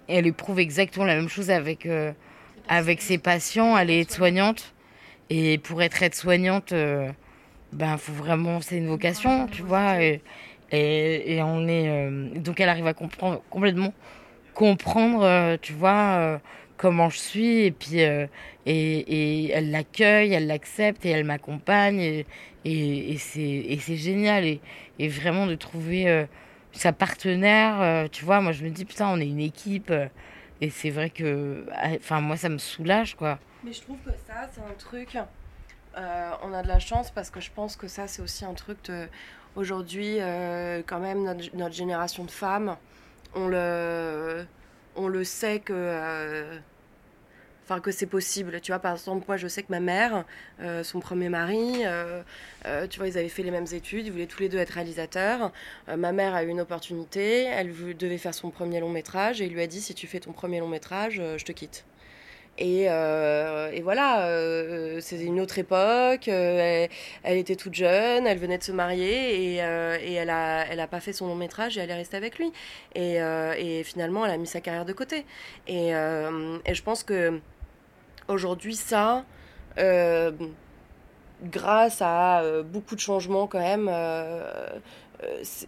[0.10, 2.12] et elle éprouve exactement la même chose avec, euh,
[2.68, 3.78] avec ses patients.
[3.78, 4.74] Elle est aide-soignante.
[5.30, 7.10] Et pour être aide-soignante, euh,
[7.72, 10.04] ben, faut vraiment, c'est une vocation, tu vois.
[10.04, 10.22] Et,
[10.74, 11.88] et, et on est.
[11.88, 13.94] euh, donc elle arrive à comprendre complètement
[14.54, 16.40] comprendre, tu vois,
[16.78, 18.28] comment je suis, et puis euh,
[18.66, 22.26] et, et elle l'accueille, elle l'accepte et elle m'accompagne, et,
[22.66, 24.62] et, et c'est génial, et,
[25.00, 26.26] et vraiment de trouver euh,
[26.72, 29.94] sa partenaire, euh, tu vois, moi je me dis putain, on est une équipe,
[30.62, 31.66] et c'est vrai que,
[31.98, 33.40] enfin moi ça me soulage quoi.
[33.64, 35.18] Mais je trouve que ça, c'est un truc.
[35.96, 38.78] on a de la chance parce que je pense que ça, c'est aussi un truc.
[39.56, 40.18] Aujourd'hui,
[40.86, 42.76] quand même, notre, notre génération de femmes,
[43.34, 44.46] on le,
[44.96, 45.74] on le sait que.
[45.76, 46.60] euh,
[47.64, 48.62] Enfin, que c'est possible.
[48.62, 50.24] Tu vois, par exemple, moi, je sais que ma mère,
[50.62, 52.22] euh, son premier mari, euh,
[52.88, 55.52] tu vois, ils avaient fait les mêmes études, ils voulaient tous les deux être réalisateurs.
[55.88, 59.54] Ma mère a eu une opportunité, elle devait faire son premier long métrage et il
[59.54, 61.86] lui a dit si tu fais ton premier long métrage, je te quitte.
[62.58, 66.30] Et, euh, et voilà, euh, c'était une autre époque.
[66.30, 66.88] euh,
[67.24, 71.02] elle, était toute jeune, elle venait de se marier et, elle a, elle a pas
[71.02, 72.52] fait son long métrage et elle est restée avec lui.
[72.96, 75.26] Et, finalement, elle a mis sa carrière de côté.
[75.68, 77.40] Et, je pense que
[78.28, 79.26] aujourd'hui, ça,
[81.44, 83.92] grâce à beaucoup de changements quand même,
[85.44, 85.68] c'est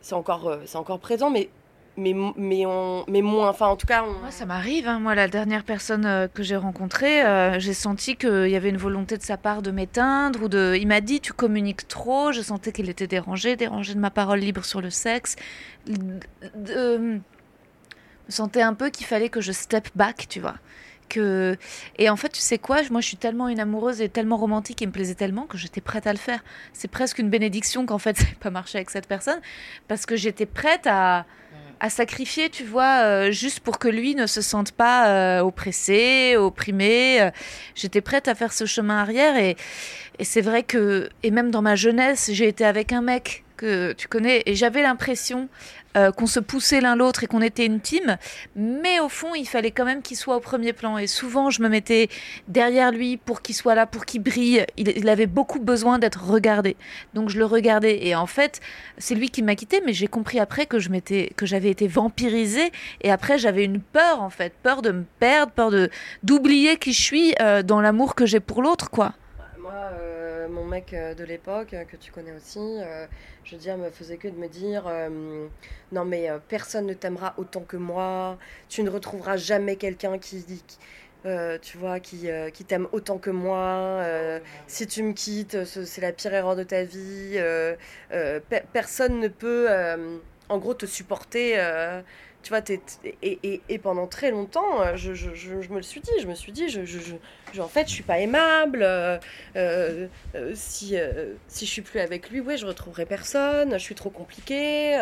[0.00, 1.48] c'est encore, c'est encore présent, mais
[1.96, 3.48] mais, mais, on, mais moins.
[3.48, 4.12] Enfin, en tout cas, on...
[4.20, 4.88] Moi, ça m'arrive.
[4.88, 4.98] hein.
[4.98, 8.76] Moi, la dernière personne euh, que j'ai rencontrée, euh, j'ai senti qu'il y avait une
[8.76, 10.76] volonté de sa part de m'éteindre ou de.
[10.78, 12.32] Il m'a dit tu communiques trop.
[12.32, 15.36] Je sentais qu'il était dérangé, dérangé de ma parole libre sur le sexe.
[15.86, 17.20] De-
[18.26, 20.54] me sentais un peu qu'il fallait que je step back, tu vois.
[21.10, 21.56] Que...
[21.98, 22.78] Et en fait, tu sais quoi?
[22.90, 25.82] Moi, je suis tellement une amoureuse et tellement romantique et me plaisait tellement que j'étais
[25.82, 26.42] prête à le faire.
[26.72, 29.38] C'est presque une bénédiction qu'en fait, ça n'ait pas marché avec cette personne
[29.86, 31.26] parce que j'étais prête à
[31.84, 36.34] à sacrifier, tu vois, euh, juste pour que lui ne se sente pas euh, oppressé,
[36.34, 37.20] opprimé.
[37.20, 37.30] Euh,
[37.74, 39.54] J'étais prête à faire ce chemin arrière et,
[40.18, 43.92] et c'est vrai que, et même dans ma jeunesse, j'ai été avec un mec que
[43.92, 45.50] tu connais et j'avais l'impression,
[45.96, 48.16] euh, qu'on se poussait l'un l'autre et qu'on était une team.
[48.56, 50.98] Mais au fond, il fallait quand même qu'il soit au premier plan.
[50.98, 52.08] Et souvent, je me mettais
[52.48, 54.64] derrière lui pour qu'il soit là, pour qu'il brille.
[54.76, 56.76] Il, avait beaucoup besoin d'être regardé.
[57.14, 58.06] Donc je le regardais.
[58.06, 58.60] Et en fait,
[58.98, 59.82] c'est lui qui m'a quitté.
[59.84, 62.72] Mais j'ai compris après que je m'étais, que j'avais été vampirisée.
[63.02, 65.90] Et après, j'avais une peur en fait, peur de me perdre, peur de
[66.22, 69.12] d'oublier qui je suis euh, dans l'amour que j'ai pour l'autre, quoi.
[69.74, 70.13] Euh,
[70.48, 73.06] mon mec euh, de l'époque, euh, que tu connais aussi, euh,
[73.44, 75.46] je veux dire, me faisait que de me dire euh,
[75.92, 78.38] Non, mais euh, personne ne t'aimera autant que moi,
[78.68, 80.44] tu ne retrouveras jamais quelqu'un qui.
[81.26, 83.58] euh, tu vois, qui, euh, qui t'aime autant que moi.
[84.02, 87.32] euh, si tu me quittes, ce- c'est la pire erreur de ta vie.
[87.36, 87.74] euh,
[88.12, 90.18] euh, pe- personne ne peut, euh,
[90.50, 91.58] en gros, te supporter.
[92.44, 92.60] Tu vois,
[93.22, 96.10] et, et, pendant très longtemps, euh, je, je, je, me le suis dit.
[96.20, 96.80] Je me suis dit, je,
[97.58, 98.82] en fait, je suis pas aimable.
[98.82, 99.18] euh,
[99.56, 100.06] euh,
[100.54, 100.94] si,
[101.48, 103.72] si je suis plus avec lui, ouais, je retrouverai personne.
[103.72, 104.92] Je suis trop compliquée.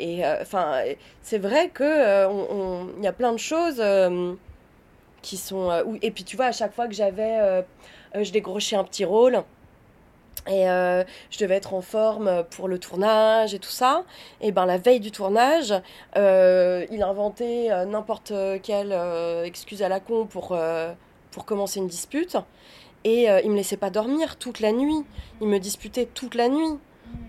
[0.00, 0.82] et enfin,
[1.22, 3.82] c'est vrai que on- y a plein de choses
[5.22, 5.96] qui sont.
[6.02, 7.64] et puis tu vois, à chaque fois que j'avais,
[8.20, 9.44] je décrochais un petit rôle.
[10.46, 14.04] Et euh, je devais être en forme pour le tournage et tout ça.
[14.40, 15.72] Et ben la veille du tournage,
[16.16, 18.32] euh, il inventait euh, n'importe
[18.62, 20.58] quelle euh, excuse à la con pour,
[21.30, 22.36] pour commencer une dispute.
[23.04, 25.04] Et il me laissait pas dormir toute la nuit.
[25.40, 26.78] Il me disputait toute la nuit.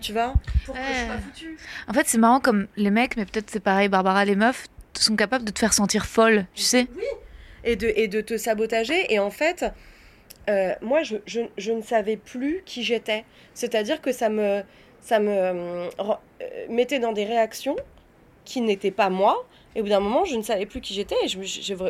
[0.00, 0.32] Tu vois?
[0.64, 1.58] Pour que je sois foutue?
[1.86, 5.16] En fait, c'est marrant comme les mecs, mais peut-être c'est pareil, Barbara, les meufs sont
[5.16, 6.86] capables de te faire sentir folle, tu sais.
[6.96, 7.04] Oui.
[7.64, 9.12] Et de, et de te sabotager.
[9.12, 9.66] Et en fait,
[10.48, 13.24] euh, moi, je, je, ne savais plus qui j'étais.
[13.54, 14.62] C'est-à-dire que ça me,
[15.00, 16.14] ça me euh, euh,
[16.68, 17.76] mettait dans des réactions
[18.44, 19.44] qui n'étaient pas moi.
[19.74, 21.16] Et au bout d'un moment, je ne savais plus qui j'étais.
[21.24, 21.28] Et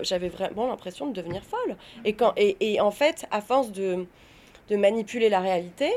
[0.03, 1.77] j'avais vraiment l'impression de devenir folle.
[2.05, 4.07] Et, quand, et, en fait, à force de,
[4.69, 5.93] de manipuler la réalité,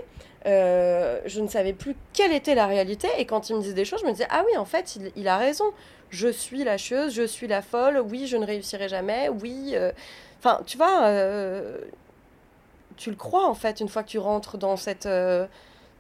[0.46, 3.08] je ne savais plus quelle était la réalité.
[3.18, 5.28] Et quand il me disait des choses, je me disais, ah oui, en fait, il,
[5.28, 5.66] a raison.
[6.10, 9.76] Je suis la chieuse, je suis la folle, oui, je ne réussirai jamais, oui.
[10.38, 11.10] Enfin, tu vois,
[13.00, 15.48] tu le crois, en fait, une fois que tu rentres dans cette, euh,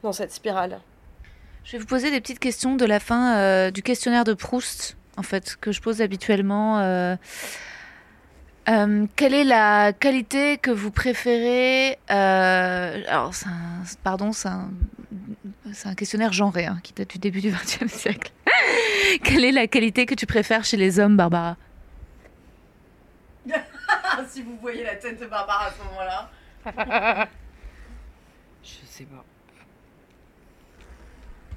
[0.03, 0.79] dans cette spirale?
[1.63, 4.97] Je vais vous poser des petites questions de la fin euh, du questionnaire de Proust,
[5.17, 6.79] en fait, que je pose habituellement.
[6.79, 7.15] euh.
[8.67, 14.69] Euh, quelle est la qualité que vous préférez euh, Alors, c'est un- pardon, c'est un,
[15.73, 18.31] c'est un questionnaire genré hein, qui date du début du XXe siècle.
[19.23, 21.55] quelle est la qualité que tu préfères chez les hommes, Barbara?
[24.27, 26.29] Si vous voyez la tête de Barbara à ce moment-là.
[28.63, 29.23] Je sais pas.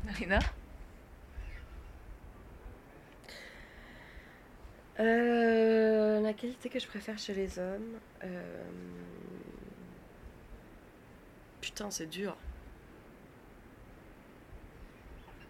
[0.05, 0.39] Marina
[5.01, 7.99] Euh, la qualité que je préfère chez les hommes.
[8.25, 8.63] euh,
[11.61, 12.37] Putain, c'est dur.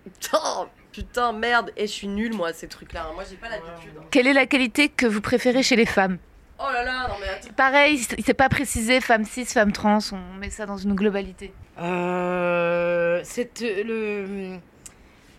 [0.04, 1.72] Putain, putain, merde.
[1.76, 3.06] Et je suis nulle, moi, ces trucs-là.
[3.08, 3.12] hein.
[3.14, 3.92] Moi, j'ai pas l'habitude.
[3.98, 4.04] hein.
[4.10, 6.18] Quelle est la qualité que vous préférez chez les femmes?
[6.64, 7.52] Oh là là, non mais attends.
[7.56, 11.52] Pareil, il s'est pas précisé femme cis, femme trans, on met ça dans une globalité.
[11.78, 14.58] Euh, c'est euh, le,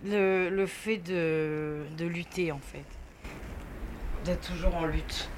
[0.05, 2.83] le, le fait de, de lutter en fait.
[4.25, 5.29] D'être toujours en lutte.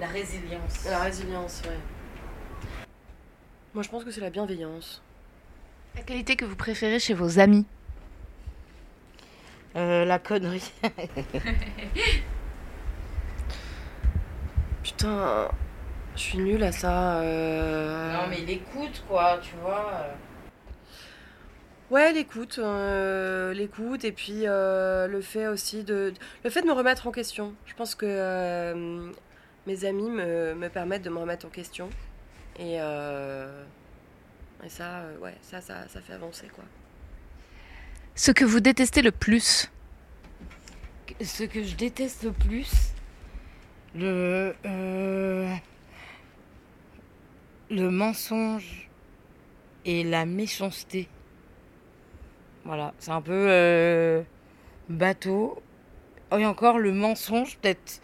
[0.00, 0.84] La résilience.
[0.88, 1.78] La résilience, ouais.
[3.74, 5.02] Moi, je pense que c'est la bienveillance.
[5.96, 7.66] La qualité que vous préférez chez vos amis?
[9.76, 10.72] Euh, la connerie.
[14.98, 15.48] Putain,
[16.16, 17.20] je suis nulle à ça.
[17.20, 18.12] euh.
[18.14, 20.08] Non mais l'écoute quoi, tu vois.
[21.88, 26.72] Ouais, l'écoute, euh, l'écoute, et puis euh, le fait aussi de, le fait de me
[26.72, 27.54] remettre en question.
[27.64, 29.12] Je pense que euh,
[29.68, 31.88] mes amis me, me permettent de me remettre en question,
[32.58, 33.62] et, euh,
[34.64, 36.64] et ça, euh, ouais, ça, ça, ça fait avancer quoi.
[38.16, 39.70] Ce que vous détestez le plus
[41.22, 42.90] Ce que je déteste le plus,
[43.94, 45.54] le euh,
[47.70, 48.88] le mensonge
[49.84, 51.08] et la méchanceté.
[52.64, 54.22] Voilà, c'est un peu euh,
[54.88, 55.62] bateau.
[56.30, 58.02] Oh, et encore le mensonge, peut-être.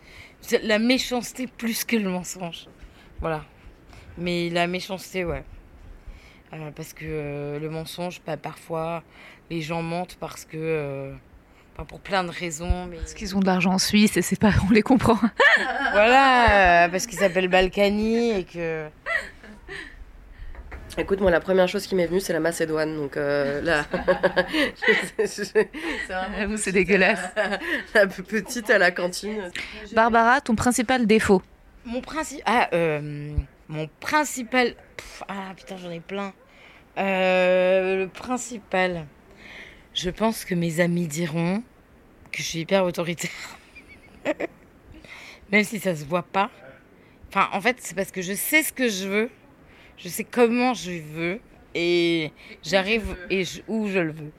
[0.62, 2.68] La méchanceté plus que le mensonge.
[3.20, 3.44] Voilà.
[4.16, 5.44] Mais la méchanceté, ouais.
[6.52, 9.02] Euh, parce que le mensonge, bah, parfois,
[9.50, 11.14] les gens mentent parce que.
[11.74, 12.86] Euh, enfin, pour plein de raisons.
[12.86, 12.96] Mais...
[12.96, 15.18] Parce qu'ils ont de l'argent en Suisse et c'est pas, on les comprend.
[15.92, 18.88] Voilà, euh, parce qu'il s'appelle Balkany et que.
[20.96, 23.84] Écoute, moi, la première chose qui m'est venue, c'est la Macédoine, donc euh, là,
[25.26, 25.68] c'est
[26.08, 27.20] vraiment Vous, c'est dégueulasse.
[27.94, 29.50] la petite à la cantine.
[29.92, 31.42] Barbara, ton principal défaut
[31.84, 32.42] Mon principe.
[32.46, 33.32] Ah, euh,
[33.68, 34.74] mon principal.
[34.96, 36.32] Pff, ah putain, j'en ai plein.
[36.96, 39.06] Euh, le principal.
[39.94, 41.62] Je pense que mes amis diront
[42.32, 43.30] que je suis hyper autoritaire.
[45.52, 46.50] Même si ça se voit pas.
[47.28, 49.30] Enfin, en fait, c'est parce que je sais ce que je veux.
[49.96, 51.40] Je sais comment je veux.
[51.76, 52.32] Et
[52.64, 54.32] j'arrive et où je le veux.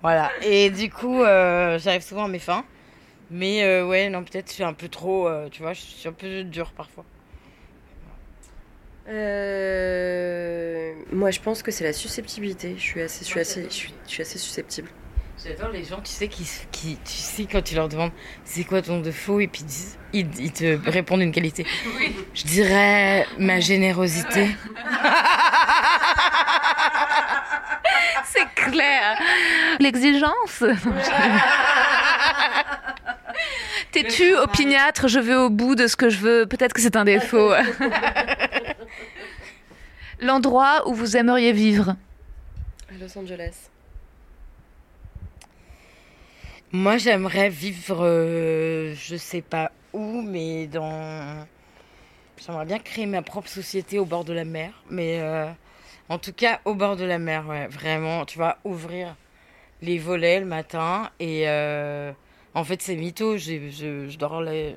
[0.00, 0.30] Voilà.
[0.42, 2.64] Et du coup, euh, j'arrive souvent à mes fins.
[3.30, 5.28] Mais euh, ouais, non, peut-être je suis un peu trop.
[5.28, 7.04] euh, tu vois, je suis un peu dure parfois.
[9.08, 12.74] Euh, Moi, je pense que c'est la susceptibilité.
[12.76, 14.88] Je suis assez, je suis assez, je suis, je suis assez susceptible.
[15.42, 18.12] J'adore les gens, tu sais, qui, qui, tu sais, quand tu leur demandes
[18.44, 21.64] c'est quoi ton défaut, et puis ils, disent- ils, ils te répondent une qualité.
[22.34, 24.50] Je dirais ma générosité.
[28.26, 29.18] C'est clair.
[29.80, 30.62] L'exigence.
[33.92, 35.08] T'es-tu opiniâtre?
[35.08, 36.46] Je vais au bout de ce que je veux.
[36.46, 37.52] Peut-être que c'est un défaut.
[40.20, 41.96] L'endroit où vous aimeriez vivre.
[42.90, 43.54] À Los Angeles.
[46.72, 51.46] Moi, j'aimerais vivre, euh, je sais pas où, mais dans.
[52.44, 55.50] J'aimerais bien créer ma propre société au bord de la mer, mais euh,
[56.08, 59.14] en tout cas au bord de la mer, ouais, vraiment, tu vois, ouvrir
[59.82, 62.12] les volets le matin et euh,
[62.54, 64.72] en fait c'est mytho, j'ai- je, je dors la-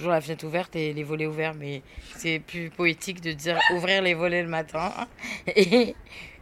[0.00, 1.82] toujours la fenêtre ouverte et les volets ouverts, mais
[2.16, 4.90] c'est plus poétique de dire ouvrir les volets le matin
[5.46, 5.94] et,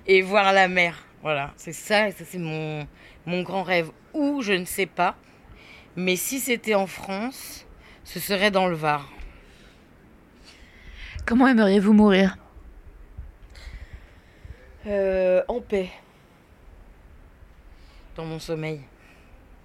[0.07, 2.87] et voir la mer, voilà, c'est ça, et ça c'est mon,
[3.27, 5.17] mon grand rêve, ou je ne sais pas,
[5.97, 7.67] mais si c'était en France,
[8.05, 9.11] ce serait dans le Var.
[11.27, 12.37] Comment aimeriez-vous mourir?
[14.87, 15.91] Euh, en paix.
[18.15, 18.83] dans mon sommeil.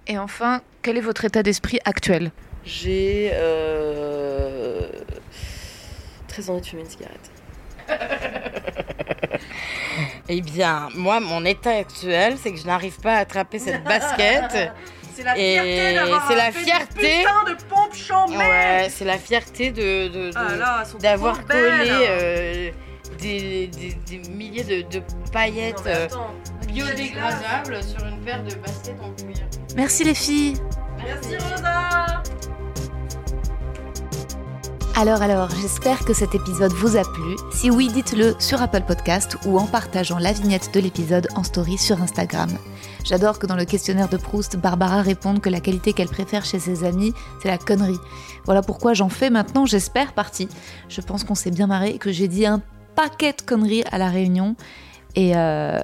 [0.08, 2.32] Et enfin, quel est votre état d'esprit actuel?
[2.66, 4.88] J'ai euh,
[6.28, 7.30] très envie de fumer une cigarette.
[10.28, 14.72] Eh bien, moi, mon état actuel, c'est que je n'arrive pas à attraper cette basket.
[15.14, 17.00] C'est la fierté d'avoir c'est la fait fierté.
[17.00, 18.36] des putains de pompes chambées.
[18.36, 22.70] Ouais, c'est la fierté de, de- de- Ah d'avoir collé euh,
[23.20, 25.00] des, des- des milliers de, de
[25.32, 26.08] paillettes Non, euh,
[26.66, 29.36] biodégradables sur une paire de baskets en cuir.
[29.76, 30.56] Merci les filles
[31.04, 32.22] Merci Rosa.
[34.96, 37.34] Alors alors, j'espère que cet épisode vous a plu.
[37.50, 41.78] Si oui, dites-le sur Apple Podcast ou en partageant la vignette de l'épisode en story
[41.78, 42.48] sur Instagram.
[43.02, 46.60] J'adore que dans le questionnaire de Proust, Barbara réponde que la qualité qu'elle préfère chez
[46.60, 47.98] ses amis, c'est la connerie.
[48.44, 50.48] Voilà pourquoi j'en fais maintenant, j'espère, partie.
[50.88, 52.62] Je pense qu'on s'est bien marré que j'ai dit un
[52.94, 54.54] paquet de conneries à la réunion
[55.16, 55.80] et, euh,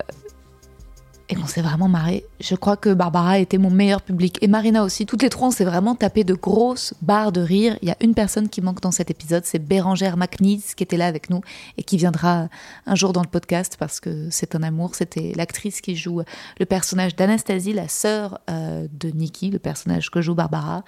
[1.29, 2.25] et qu'on s'est vraiment marré.
[2.41, 5.05] Je crois que Barbara était mon meilleur public et Marina aussi.
[5.05, 7.77] Toutes les trois, on s'est vraiment tapé de grosses barres de rire.
[7.83, 10.97] Il y a une personne qui manque dans cet épisode, c'est Bérangère McNeese qui était
[10.97, 11.43] là avec nous
[11.77, 12.49] et qui viendra
[12.87, 14.95] un jour dans le podcast parce que c'est un amour.
[14.95, 16.23] C'était l'actrice qui joue
[16.59, 20.83] le personnage d'Anastasie, la sœur euh, de Nikki, le personnage que joue Barbara.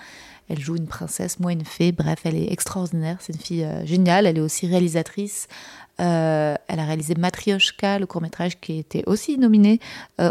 [0.49, 1.93] Elle joue une princesse, moi une fée.
[1.93, 3.19] Bref, elle est extraordinaire.
[3.21, 4.27] C'est une fille euh, géniale.
[4.27, 5.49] Elle est aussi réalisatrice.
[6.01, 9.79] Euh, elle a réalisé Matryoshka, le court métrage qui était aussi nominé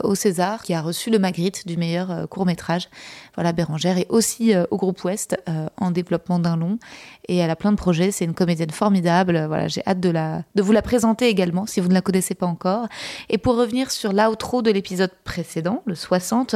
[0.03, 2.89] au César, qui a reçu le Magritte du meilleur euh, court métrage.
[3.35, 6.79] Voilà, Bérangère est aussi euh, au groupe Ouest euh, en développement d'un long
[7.27, 8.11] et elle a plein de projets.
[8.11, 9.45] C'est une comédienne formidable.
[9.47, 12.33] Voilà, j'ai hâte de la de vous la présenter également si vous ne la connaissez
[12.33, 12.87] pas encore.
[13.29, 16.55] Et pour revenir sur l'outro de l'épisode précédent, le 60,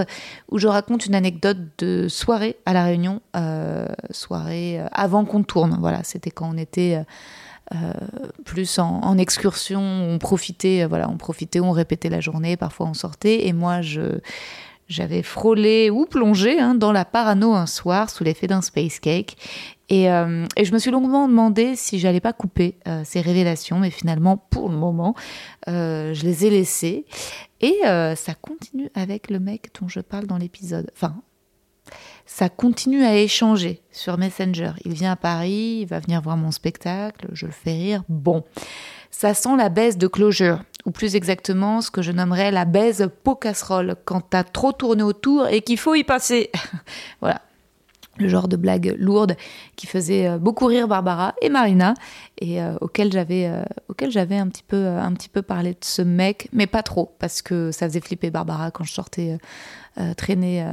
[0.49, 3.21] où je raconte une anecdote de soirée à la Réunion,
[4.11, 5.77] soirée avant qu'on tourne.
[5.79, 7.03] Voilà, c'était quand on était
[8.43, 12.93] plus en, excursion, on profitait, euh, voilà, on profitait, on répétait la journée, parfois on
[12.93, 14.19] sortait, et moi je
[14.87, 19.35] j'avais frôlé ou plongé hein, dans la parano un soir sous l'effet d'un space cake.
[19.89, 23.79] Et, euh, et je me suis longuement demandé si j'allais pas couper euh, ces révélations,
[23.79, 25.15] mais finalement, pour le moment,
[25.67, 27.05] euh, je les ai laissées.
[27.61, 30.89] Et euh, ça continue avec le mec dont je parle dans l'épisode.
[30.93, 31.15] Enfin,
[32.25, 34.71] ça continue à échanger sur Messenger.
[34.83, 38.03] Il vient à Paris, il va venir voir mon spectacle, je le fais rire.
[38.09, 38.43] Bon,
[39.11, 43.09] ça sent la baisse de closure, ou plus exactement ce que je nommerais la baise
[43.23, 46.51] pot casserole, quand t'as trop tourné autour et qu'il faut y passer.
[47.21, 47.41] voilà.
[48.17, 49.35] Le genre de blague lourde
[49.75, 51.95] qui faisait euh, beaucoup rire Barbara et Marina
[52.39, 56.01] et euh, auquel j'avais euh, un petit peu euh, un petit peu parlé de ce
[56.01, 59.37] mec mais pas trop parce que ça faisait flipper Barbara quand je sortais
[60.17, 60.65] traîner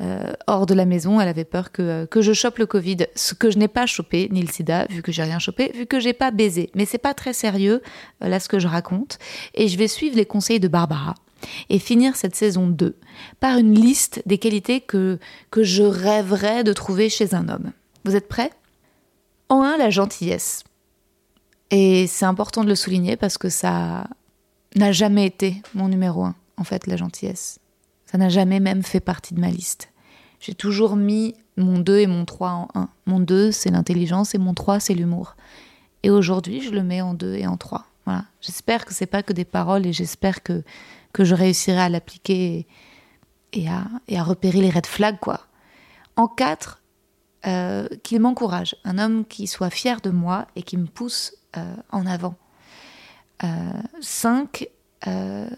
[0.00, 1.20] euh, euh, hors de la maison.
[1.20, 4.28] Elle avait peur que, que je chope le Covid, ce que je n'ai pas chopé,
[4.30, 6.70] ni le sida, vu que j'ai rien chopé, vu que j'ai pas baisé.
[6.74, 7.82] Mais c'est pas très sérieux,
[8.22, 9.18] euh, là, ce que je raconte.
[9.54, 11.14] Et je vais suivre les conseils de Barbara
[11.68, 12.96] et finir cette saison 2
[13.40, 15.18] par une liste des qualités que,
[15.50, 17.72] que je rêverais de trouver chez un homme.
[18.04, 18.50] Vous êtes prêts?
[19.48, 20.64] En un, la gentillesse.
[21.70, 24.06] Et c'est important de le souligner parce que ça
[24.74, 27.58] n'a jamais été mon numéro un, en fait, la gentillesse
[28.10, 29.92] Ça n'a jamais même fait partie de ma liste.
[30.40, 32.88] J'ai toujours mis mon 2 et mon 3 en 1.
[33.06, 35.36] Mon 2, c'est l'intelligence et mon 3, c'est l'humour.
[36.02, 37.84] Et aujourd'hui, je le mets en 2 et en 3.
[38.06, 38.24] Voilà.
[38.40, 40.62] J'espère que c'est pas que des paroles et j'espère que,
[41.12, 42.66] que je réussirai à l'appliquer
[43.52, 45.40] et, à, et à repérer les red flags, quoi.
[46.16, 46.80] En 4,
[47.46, 48.74] euh, qu'il m'encourage.
[48.84, 52.36] Un homme qui soit fier de moi et qui me pousse euh, en avant.
[54.00, 54.66] 5,
[55.06, 55.48] euh,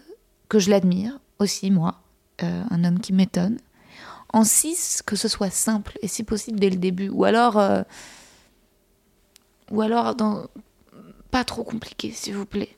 [0.49, 2.00] que je l'admire aussi, moi.
[2.43, 3.57] Un homme qui m'étonne.
[4.33, 7.09] En 6, que ce soit simple et si possible dès le début.
[7.09, 7.61] Ou alors,
[9.71, 10.15] ou alors
[11.31, 12.77] pas trop compliqué, s'il vous plaît.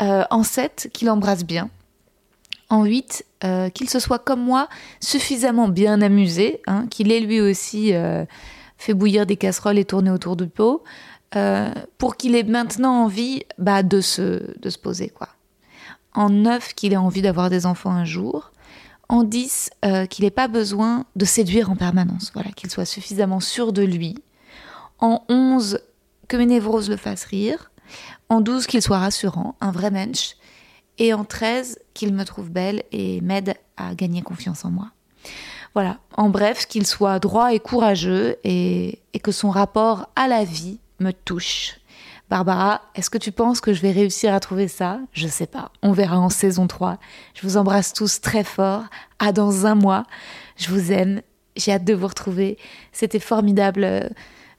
[0.00, 1.70] en 7, qu'il embrasse bien.
[2.70, 4.68] En 8, euh, qu'il se soit comme moi
[5.00, 8.26] suffisamment bien amusé, hein, qu'il ait lui aussi euh,
[8.76, 10.84] fait bouillir des casseroles et tourné autour du pot,
[11.34, 15.08] euh, pour qu'il ait maintenant envie bah, de, se, de se poser.
[15.08, 15.28] quoi.
[16.14, 18.52] En 9, qu'il ait envie d'avoir des enfants un jour.
[19.08, 19.70] En 10,
[20.10, 24.16] qu'il n'ait pas besoin de séduire en permanence, voilà, qu'il soit suffisamment sûr de lui.
[24.98, 25.80] En 11,
[26.28, 27.70] que mes névroses le fassent rire.
[28.28, 30.36] En 12, qu'il soit rassurant, un vrai mensch
[30.98, 34.90] et en 13, qu'il me trouve belle et m'aide à gagner confiance en moi.
[35.74, 40.78] Voilà, en bref, qu'il soit droit et courageux et, que son rapport à la vie
[41.00, 41.80] me touche.
[42.30, 45.00] Barbara, est-ce que tu penses que je vais réussir à trouver ça?
[45.12, 45.72] Je sais pas.
[45.82, 46.98] On verra en saison 3.
[47.34, 48.84] Je vous embrasse tous très fort.
[49.18, 50.04] À dans un mois.
[50.56, 51.22] Je vous aime.
[51.56, 52.58] J'ai hâte de vous retrouver.
[52.92, 54.10] C'était formidable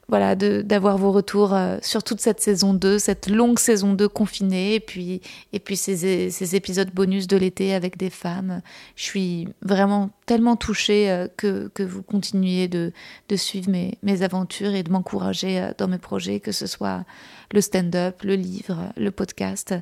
[0.10, 4.73] voilà, d'avoir vos retours euh, sur toute cette saison 2, cette longue saison 2 confinée,
[4.73, 5.22] et puis,
[5.53, 8.61] et puis ces, épisodes bonus de l'été avec des femmes.
[8.95, 12.91] Je suis vraiment tellement touchée euh, que, que vous continuiez de,
[13.30, 17.06] de suivre mes, mes aventures et de m'encourager euh, dans mes projets, que ce soit
[17.53, 19.76] le stand-up, le livre, le podcast.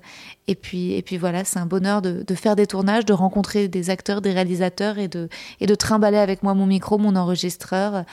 [0.47, 3.69] Et puis, et puis voilà, c'est un bonheur de, de, faire des tournages, de rencontrer
[3.69, 5.29] des acteurs, des réalisateurs et de,
[5.61, 8.03] et de trimballer avec moi mon micro, mon enregistreur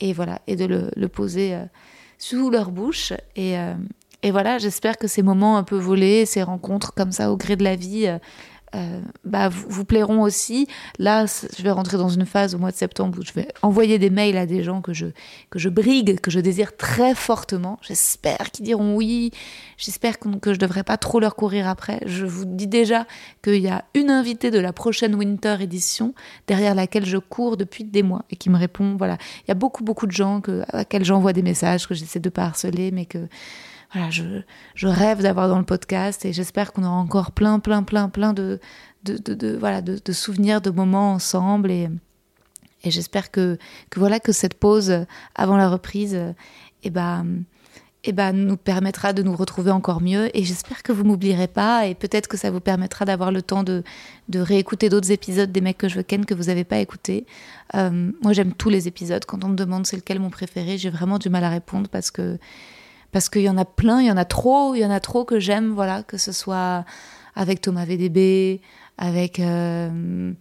[0.00, 1.64] et voilà, et de le, poser euh,
[2.18, 3.12] sous leur bouche.
[3.36, 3.74] Et, euh,
[4.22, 7.56] et voilà, j'espère que ces moments un peu volés, ces rencontres comme ça au gré
[7.56, 8.08] de la vie,
[8.74, 10.66] euh, bah, vous, plairont aussi.
[10.98, 13.98] Là, je vais rentrer dans une phase au mois de septembre où je vais envoyer
[13.98, 15.06] des mails à des gens que je,
[15.50, 17.78] que je brigue, que je désire très fortement.
[17.82, 19.30] J'espère qu'ils diront oui.
[19.76, 22.00] J'espère que, que je ne devrais pas trop leur courir après.
[22.06, 23.06] Je vous dis déjà
[23.42, 26.14] qu'il y a une invitée de la prochaine Winter Edition
[26.46, 28.96] derrière laquelle je cours depuis des mois et qui me répond.
[28.96, 29.16] Voilà,
[29.46, 32.20] il y a beaucoup, beaucoup de gens que, à laquelle j'envoie des messages que j'essaie
[32.20, 33.28] de pas harceler, mais que
[33.92, 34.42] voilà, je,
[34.74, 38.32] je rêve d'avoir dans le podcast et j'espère qu'on aura encore plein, plein, plein, plein
[38.32, 38.60] de,
[39.04, 41.88] de, de, voilà, de, souvenirs, de moments ensemble et,
[42.84, 43.58] et j'espère que,
[43.90, 46.18] que voilà que cette pause avant la reprise,
[46.82, 47.44] eh ben,
[48.04, 50.34] eh ben, nous permettra de nous retrouver encore mieux.
[50.36, 51.86] Et j'espère que vous m'oublierez pas.
[51.86, 53.82] Et peut-être que ça vous permettra d'avoir le temps de,
[54.28, 57.26] de réécouter d'autres épisodes des mecs que je veux ken que vous n'avez pas écouté.
[57.74, 59.24] Euh, moi, j'aime tous les épisodes.
[59.24, 62.10] Quand on me demande c'est lequel mon préféré, j'ai vraiment du mal à répondre parce
[62.10, 62.38] que
[63.12, 65.00] parce qu'il y en a plein, il y en a trop, il y en a
[65.00, 66.84] trop que j'aime, voilà, que ce soit
[67.34, 68.60] avec Thomas VDB,
[68.98, 70.32] avec euh,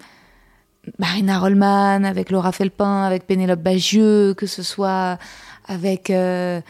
[1.00, 5.18] Marina Rollman, avec Laura Felpin, avec Pénélope Bagieux, que ce soit
[5.66, 6.62] avec euh,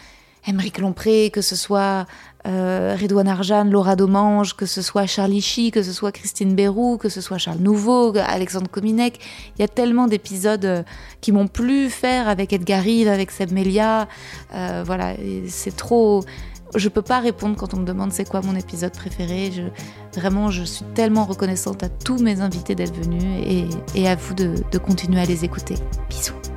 [0.79, 2.05] Lompré, que ce soit
[2.47, 6.97] euh, Redouane Arjan, Laura Domange, que ce soit Charlie Chi, que ce soit Christine Bérou,
[6.97, 9.19] que ce soit Charles Nouveau, Alexandre Kominek.
[9.57, 10.83] Il y a tellement d'épisodes euh,
[11.19, 14.07] qui m'ont plu faire avec Edgar Rive, avec Seb Melia.
[14.53, 15.13] Euh, voilà,
[15.47, 16.23] c'est trop.
[16.75, 19.51] Je peux pas répondre quand on me demande c'est quoi mon épisode préféré.
[20.15, 23.23] Vraiment, je suis tellement reconnaissante à tous mes invités d'être venus
[23.95, 25.75] et, à vous de continuer à les écouter.
[26.09, 26.56] Bisous.